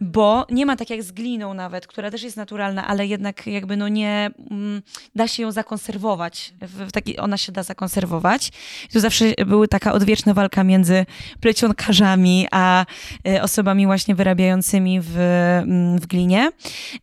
[0.00, 3.76] bo nie ma tak jak z gliną nawet, która też jest naturalna, ale jednak jakby
[3.76, 4.82] no nie, mm,
[5.14, 6.54] da się ją zakonserwować.
[6.60, 8.52] W taki, ona się da zakonserwować.
[8.92, 11.06] Tu zawsze była taka odwieczna walka między
[11.40, 12.86] plecionkarzami, a
[13.28, 16.50] y, osobami właśnie wyrabiającymi w, mm, w glinie.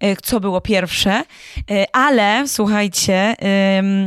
[0.04, 1.24] Y, co było pierwsze.
[1.72, 3.36] Y, ale słuchajcie,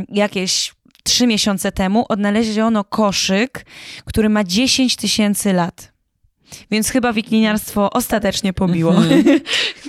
[0.09, 3.65] jakieś trzy miesiące temu odnaleziono koszyk,
[4.05, 5.92] który ma 10 tysięcy lat.
[6.71, 8.95] Więc chyba wikliniarstwo ostatecznie pobiło.
[8.95, 9.23] Mhm.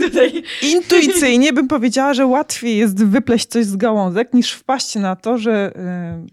[0.02, 0.42] Tutaj.
[0.62, 5.72] Intuicyjnie bym powiedziała, że łatwiej jest wypleść coś z gałązek, niż wpaść na to, że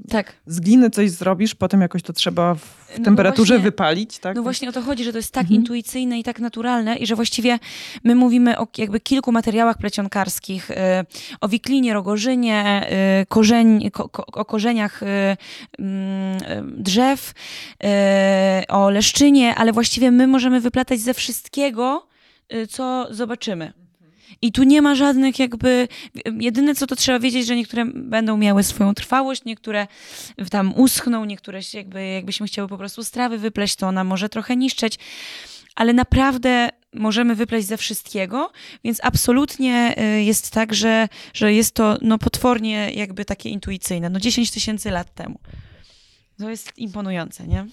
[0.02, 0.34] yy, tak.
[0.46, 4.20] z gliny coś zrobisz, potem jakoś to trzeba w no temperaturze właśnie, wypalić.
[4.20, 4.36] Tak?
[4.36, 5.62] No właśnie o to chodzi, że to jest tak mhm.
[5.62, 7.60] intuicyjne i tak naturalne i że właściwie
[8.04, 10.76] my mówimy o jakby kilku materiałach plecionkarskich, yy,
[11.42, 12.88] o wiklinie, rogorzynie,
[13.20, 16.38] yy, korzeń, ko, ko, o korzeniach mm,
[16.78, 17.34] drzew,
[18.68, 22.12] o leszczynie, ale właściwie my możemy wyplatać ze wszystkiego,
[22.54, 23.74] Y, co zobaczymy.
[24.42, 25.88] I tu nie ma żadnych jakby,
[26.40, 29.88] jedyne co to trzeba wiedzieć, że niektóre będą miały swoją trwałość, niektóre
[30.50, 35.00] tam uschną, niektóre jakby, jakbyśmy chciały po prostu strawy wypleść, to ona może trochę niszczeć,
[35.76, 38.52] ale naprawdę możemy wypleść ze wszystkiego,
[38.84, 44.10] więc absolutnie y, jest tak, że, że jest to no, potwornie jakby takie intuicyjne.
[44.10, 45.40] No 10 tysięcy lat temu.
[46.40, 47.68] To jest imponujące, nie?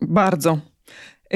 [0.00, 0.58] Bardzo.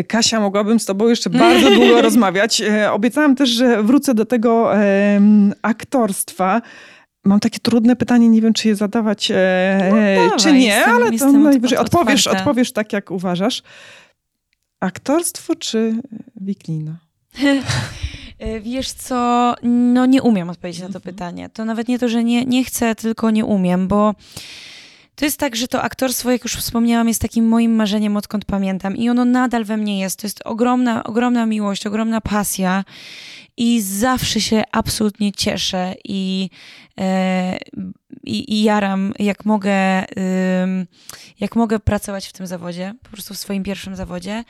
[0.09, 2.61] Kasia, mogłabym z tobą jeszcze bardzo długo rozmawiać.
[2.61, 4.73] E, obiecałam też, że wrócę do tego
[5.63, 6.63] aktorstwa.
[7.25, 11.19] Mam takie trudne pytanie, nie wiem, czy je zadawać, e, no, dawaj, czy nie, ale
[11.19, 13.63] to najwyżej odpowiesz, odpowiesz tak, jak uważasz.
[14.81, 15.95] Aktorstwo czy
[16.37, 16.97] wiklina?
[18.39, 21.15] E, wiesz co, no nie umiem odpowiedzieć na to mhm.
[21.15, 21.49] pytanie.
[21.49, 24.15] To nawet nie to, że nie, nie chcę, tylko nie umiem, bo
[25.15, 28.97] to jest tak, że to aktorstwo, jak już wspomniałam, jest takim moim marzeniem, odkąd pamiętam.
[28.97, 30.21] I ono nadal we mnie jest.
[30.21, 32.85] To jest ogromna, ogromna miłość, ogromna pasja.
[33.57, 36.51] I zawsze się absolutnie cieszę i,
[37.01, 37.59] e,
[38.25, 40.05] i, i jaram, jak mogę,
[41.41, 44.45] jak mogę pracować w tym zawodzie, po prostu w swoim pierwszym zawodzie.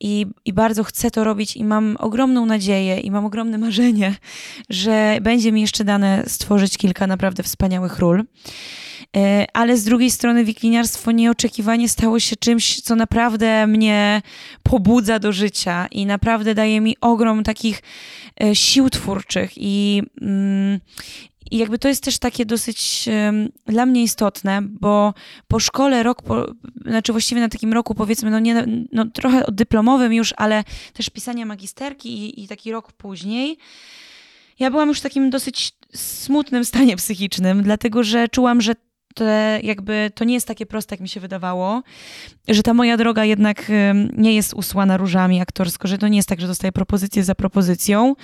[0.00, 4.14] I, I bardzo chcę to robić i mam ogromną nadzieję i mam ogromne marzenie,
[4.70, 8.24] że będzie mi jeszcze dane stworzyć kilka naprawdę wspaniałych ról.
[9.16, 14.22] E, ale z drugiej strony wikliniarstwo nieoczekiwanie stało się czymś, co naprawdę mnie
[14.62, 17.82] pobudza do życia i naprawdę daje mi ogrom takich
[18.40, 20.80] e, sił twórczych i, mm,
[21.50, 23.08] i jakby to jest też takie dosyć
[23.66, 25.14] dla mnie istotne, bo
[25.48, 26.46] po szkole rok, po,
[26.86, 31.46] znaczy właściwie na takim roku powiedzmy, no nie, no trochę dyplomowym już, ale też pisania
[31.46, 33.58] magisterki i, i taki rok później,
[34.58, 38.74] ja byłam już w takim dosyć smutnym stanie psychicznym, dlatego że czułam, że
[39.14, 41.82] te, jakby to nie jest takie proste, jak mi się wydawało,
[42.48, 43.72] że ta moja droga jednak
[44.16, 48.14] nie jest usłana różami aktorsko, że to nie jest tak, że dostaję propozycję za propozycją.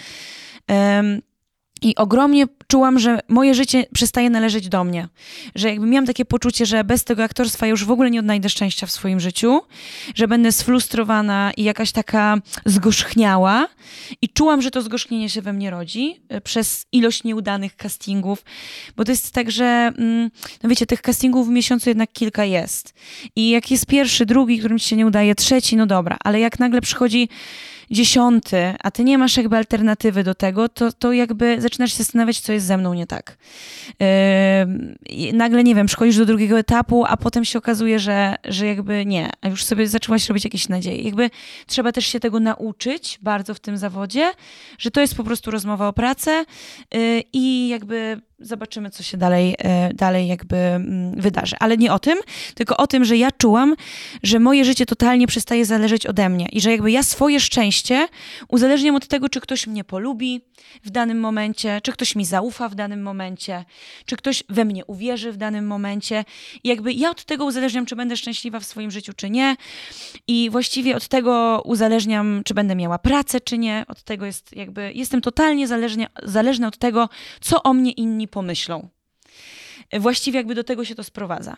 [1.85, 5.09] I ogromnie czułam, że moje życie przestaje należeć do mnie.
[5.55, 8.87] Że jakby miałam takie poczucie, że bez tego aktorstwa już w ogóle nie odnajdę szczęścia
[8.87, 9.61] w swoim życiu,
[10.15, 13.69] że będę sfrustrowana i jakaś taka zgorzchniała.
[14.23, 18.45] I czułam, że to zgorzchnienie się we mnie rodzi e, przez ilość nieudanych castingów,
[18.97, 20.31] bo to jest tak, że mm,
[20.63, 22.95] no wiecie, tych castingów w miesiącu jednak kilka jest.
[23.37, 26.59] I jak jest pierwszy, drugi, którym ci się nie udaje, trzeci, no dobra, ale jak
[26.59, 27.29] nagle przychodzi
[27.91, 32.41] dziesiąty, a ty nie masz jakby alternatywy do tego, to, to jakby zaczynasz się zastanawiać,
[32.41, 33.37] co jest ze mną nie tak.
[35.11, 39.07] Yy, nagle, nie wiem, przychodzisz do drugiego etapu, a potem się okazuje, że, że jakby
[39.07, 41.03] nie, a już sobie zaczęłaś robić jakieś nadzieje.
[41.03, 41.31] Jakby
[41.67, 44.33] trzeba też się tego nauczyć bardzo w tym zawodzie,
[44.79, 46.45] że to jest po prostu rozmowa o pracę
[46.93, 51.57] yy, i jakby zobaczymy, co się dalej, e, dalej jakby mm, wydarzy.
[51.61, 52.19] Ale nie o tym,
[52.55, 53.75] tylko o tym, że ja czułam,
[54.23, 58.09] że moje życie totalnie przestaje zależeć ode mnie i że jakby ja swoje szczęście
[58.49, 60.41] uzależniam od tego, czy ktoś mnie polubi
[60.85, 63.65] w danym momencie, czy ktoś mi zaufa w danym momencie,
[64.07, 66.25] czy ktoś we mnie uwierzy w danym momencie.
[66.65, 69.57] I jakby ja od tego uzależniam, czy będę szczęśliwa w swoim życiu, czy nie.
[70.27, 73.85] I właściwie od tego uzależniam, czy będę miała pracę, czy nie.
[73.89, 77.09] Od tego jest jakby, jestem totalnie zależna, zależna od tego,
[77.41, 78.89] co o mnie inni pomyślą.
[80.01, 81.57] właściwie jakby do tego się to sprowadza.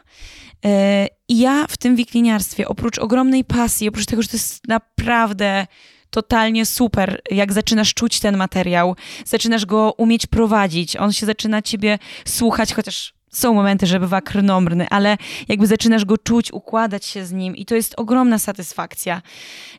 [1.29, 5.67] I ja w tym wikliniarstwie, oprócz ogromnej pasji, oprócz tego, że to jest naprawdę
[6.11, 11.99] totalnie super, jak zaczynasz czuć ten materiał, zaczynasz go umieć prowadzić, on się zaczyna ciebie
[12.25, 15.17] słuchać, chociaż są momenty, że bywa krnomrny, ale
[15.49, 19.23] jakby zaczynasz go czuć, układać się z nim i to jest ogromna satysfakcja,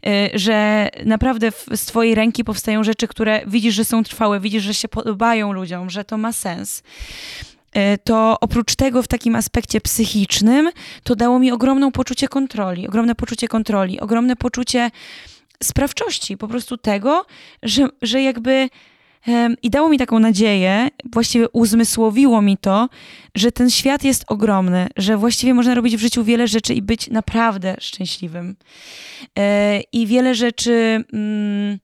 [0.07, 4.73] y, że naprawdę z twojej ręki powstają rzeczy, które widzisz, że są trwałe, widzisz, że
[4.73, 6.83] się podobają ludziom, że to ma sens.
[7.77, 10.69] Y, to oprócz tego w takim aspekcie psychicznym,
[11.03, 14.91] to dało mi ogromną poczucie kontroli, ogromne poczucie kontroli, ogromne poczucie
[15.63, 17.25] sprawczości, po prostu tego,
[17.63, 18.69] że, że jakby
[19.61, 22.89] i dało mi taką nadzieję, właściwie uzmysłowiło mi to,
[23.35, 27.09] że ten świat jest ogromny, że właściwie można robić w życiu wiele rzeczy i być
[27.09, 28.55] naprawdę szczęśliwym.
[29.39, 31.79] E, I wiele rzeczy mm,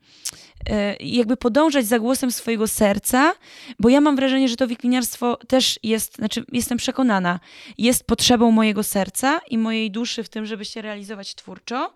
[0.69, 3.33] e, jakby podążać za głosem swojego serca,
[3.79, 7.39] bo ja mam wrażenie, że to wikliniarstwo też jest, znaczy jestem przekonana,
[7.77, 11.93] jest potrzebą mojego serca i mojej duszy w tym, żeby się realizować twórczo.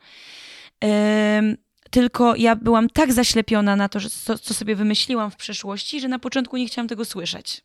[1.89, 6.07] Tylko ja byłam tak zaślepiona na to, że co, co sobie wymyśliłam w przeszłości, że
[6.07, 7.61] na początku nie chciałam tego słyszeć.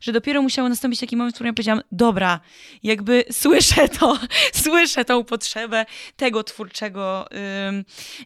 [0.00, 2.40] Że dopiero musiało nastąpić taki moment, w którym ja powiedziałam, dobra,
[2.82, 4.18] jakby słyszę to,
[4.64, 5.86] słyszę tą potrzebę
[6.16, 7.28] tego twórczego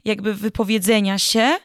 [0.05, 1.59] jakby wypowiedzenia się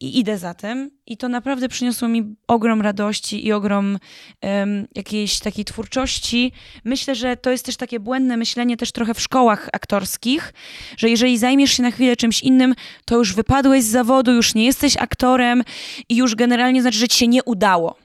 [0.00, 0.90] i idę za tym.
[1.06, 3.98] I to naprawdę przyniosło mi ogrom radości i ogrom
[4.42, 6.52] um, jakiejś takiej twórczości.
[6.84, 10.52] Myślę, że to jest też takie błędne myślenie też trochę w szkołach aktorskich,
[10.96, 12.74] że jeżeli zajmiesz się na chwilę czymś innym,
[13.04, 15.62] to już wypadłeś z zawodu, już nie jesteś aktorem
[16.08, 17.96] i już generalnie znaczy, że ci się nie udało.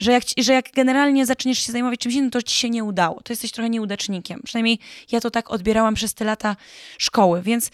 [0.00, 3.20] Że jak, że jak generalnie zaczniesz się zajmować czymś innym, to ci się nie udało.
[3.22, 4.40] To jesteś trochę nieudacznikiem.
[4.44, 4.78] Przynajmniej
[5.12, 6.56] ja to tak odbierałam przez te lata
[6.98, 7.70] szkoły, więc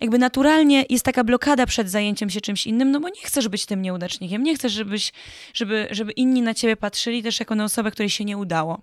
[0.00, 3.66] jakby naturalnie jest taka blokada przed zajęciem się czymś innym, no bo nie chcesz być
[3.66, 5.12] tym nieudacznikiem, nie chcesz, żebyś,
[5.54, 8.82] żeby, żeby inni na ciebie patrzyli też jako na osobę, której się nie udało.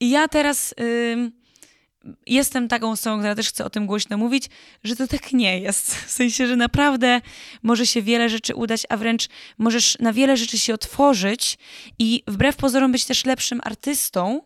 [0.00, 1.30] I ja teraz y,
[2.26, 4.44] jestem taką osobą, która też chce o tym głośno mówić,
[4.84, 5.94] że to tak nie jest.
[6.06, 7.20] W sensie, że naprawdę
[7.62, 11.58] może się wiele rzeczy udać, a wręcz możesz na wiele rzeczy się otworzyć
[11.98, 14.40] i wbrew pozorom być też lepszym artystą,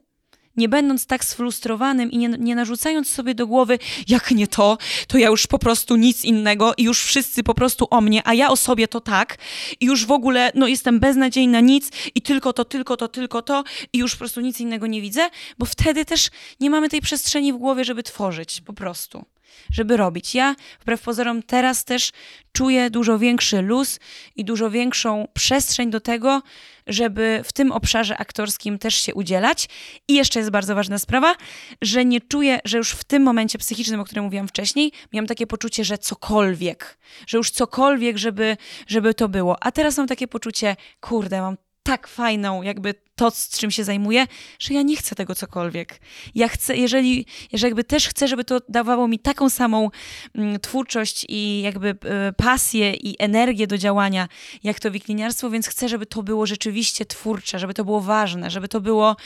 [0.57, 3.79] nie będąc tak sfrustrowanym i nie, nie narzucając sobie do głowy,
[4.09, 4.79] jak nie to,
[5.09, 8.35] to ja już po prostu nic innego i już wszyscy po prostu o mnie, a
[8.35, 9.39] ja o sobie to tak.
[9.81, 13.65] I już w ogóle no, jestem beznadziejna, nic i tylko to, tylko to, tylko to
[13.93, 16.31] i już po prostu nic innego nie widzę, bo wtedy też
[16.61, 19.34] nie mamy tej przestrzeni w głowie, żeby tworzyć po prostu
[19.73, 20.35] żeby robić.
[20.35, 22.11] Ja, wbrew pozorom, teraz też
[22.53, 24.01] czuję dużo większy luz
[24.37, 26.43] i dużo większą przestrzeń do tego,
[26.87, 29.69] żeby w tym obszarze aktorskim też się udzielać.
[30.09, 31.35] I jeszcze jest bardzo ważna sprawa,
[31.83, 35.47] że nie czuję, że już w tym momencie psychicznym, o którym mówiłam wcześniej, miałam takie
[35.47, 39.63] poczucie, że cokolwiek, że już cokolwiek, żeby, żeby to było.
[39.63, 44.27] A teraz mam takie poczucie, kurde, mam tak fajną, jakby to, z czym się zajmuję,
[44.59, 46.01] że ja nie chcę tego cokolwiek.
[46.35, 49.91] Ja chcę, jeżeli, jeżeli jakby też chcę, żeby to dawało mi taką samą
[50.35, 51.97] mm, twórczość i jakby y,
[52.37, 54.29] pasję i energię do działania,
[54.63, 58.69] jak to wikliniarstwo, więc chcę, żeby to było rzeczywiście twórcze, żeby to było ważne, żeby
[58.69, 59.17] to było,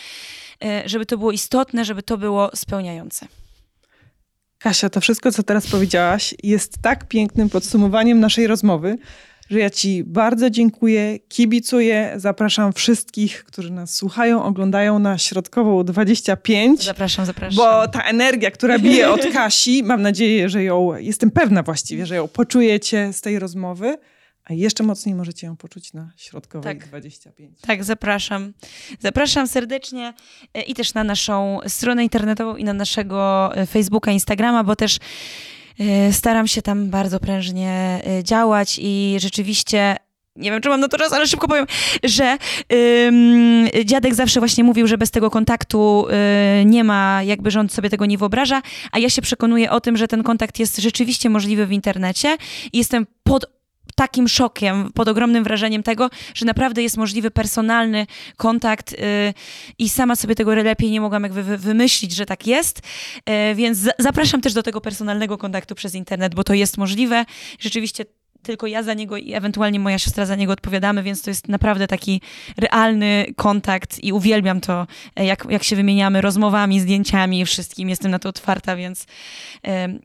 [0.65, 3.27] y, żeby to było istotne, żeby to było spełniające.
[4.59, 8.99] Kasia, to wszystko, co teraz powiedziałaś, jest tak pięknym podsumowaniem naszej rozmowy,
[9.51, 12.13] że ja Ci bardzo dziękuję, kibicuję.
[12.17, 16.85] Zapraszam wszystkich, którzy nas słuchają, oglądają na Środkową 25.
[16.85, 17.57] Zapraszam, zapraszam.
[17.57, 22.17] Bo ta energia, która bije od Kasi, mam nadzieję, że ją, jestem pewna właściwie, że
[22.17, 23.97] ją poczujecie z tej rozmowy.
[24.45, 26.89] A jeszcze mocniej możecie ją poczuć na środkowej tak.
[26.89, 27.61] 25.
[27.61, 28.53] Tak, zapraszam.
[28.99, 30.15] Zapraszam serdecznie
[30.55, 34.99] e, i też na naszą stronę internetową i na naszego e, Facebooka, Instagrama, bo też
[36.13, 39.97] staram się tam bardzo prężnie e, działać i rzeczywiście
[40.39, 41.67] nie wiem, czy mam na to czas, ale szybko powiem,
[42.05, 42.39] że
[43.07, 46.07] ym, dziadek zawsze właśnie mówił, że bez tego kontaktu
[46.61, 48.63] y, nie ma, jakby rząd sobie tego nie wyobraża,
[48.93, 52.37] a ja się przekonuję o tym, że ten kontakt jest rzeczywiście możliwy w internecie.
[52.73, 53.58] I jestem pod
[53.99, 58.99] takim szokiem, pod ogromnym wrażeniem tego, że naprawdę jest możliwy personalny kontakt yy,
[59.79, 62.81] i sama sobie tego lepiej nie mogłam jakby wymyślić, że tak jest.
[63.27, 67.25] Yy, więc zapraszam też do tego personalnego kontaktu przez internet, bo to jest możliwe.
[67.59, 68.05] Rzeczywiście
[68.49, 71.87] tylko ja za niego i ewentualnie moja siostra za niego odpowiadamy, więc to jest naprawdę
[71.87, 72.21] taki
[72.57, 74.87] realny kontakt i uwielbiam to,
[75.17, 77.89] e, jak, jak się wymieniamy rozmowami, zdjęciami i wszystkim.
[77.89, 79.07] Jestem na to otwarta, więc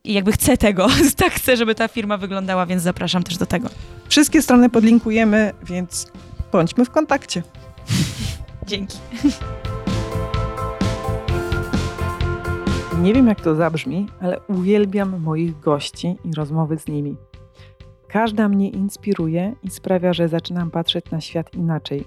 [0.04, 0.88] i jakby chcę tego,
[1.18, 3.70] tak chcę, żeby ta firma wyglądała, więc zapraszam też do tego.
[4.10, 6.08] Wszystkie strony podlinkujemy, więc
[6.52, 7.44] bądźmy w kontakcie.
[8.68, 8.98] Dzięki.
[13.02, 17.16] Nie wiem, jak to zabrzmi, ale uwielbiam moich gości i rozmowy z nimi.
[18.14, 22.06] Każda mnie inspiruje i sprawia, że zaczynam patrzeć na świat inaczej.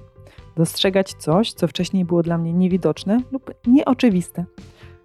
[0.56, 4.44] dostrzegać coś, co wcześniej było dla mnie niewidoczne lub nieoczywiste.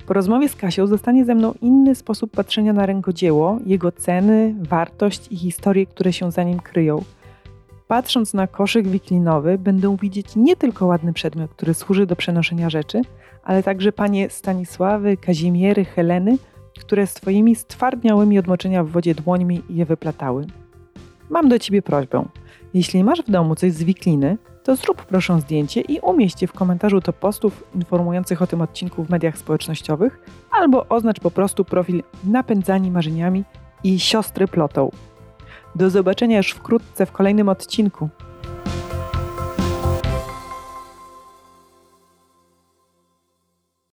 [0.07, 5.31] Po rozmowie z Kasią zostanie ze mną inny sposób patrzenia na rękodzieło, jego ceny, wartość
[5.31, 7.03] i historie, które się za nim kryją.
[7.87, 13.01] Patrząc na koszyk wiklinowy, będę widzieć nie tylko ładny przedmiot, który służy do przenoszenia rzeczy,
[13.43, 16.37] ale także panie Stanisławy, Kazimiery, Heleny,
[16.79, 20.45] które swoimi stwardniałymi od moczenia w wodzie dłońmi je wyplatały.
[21.31, 22.25] Mam do ciebie prośbę.
[22.73, 26.53] Jeśli masz w domu coś z wikliny, to zrób proszę zdjęcie i umieść je w
[26.53, 30.19] komentarzu do postów informujących o tym odcinku w mediach społecznościowych,
[30.51, 33.43] albo oznacz po prostu profil Napędzani Marzeniami
[33.83, 34.91] i Siostry Plotą.
[35.75, 38.09] Do zobaczenia już wkrótce w kolejnym odcinku.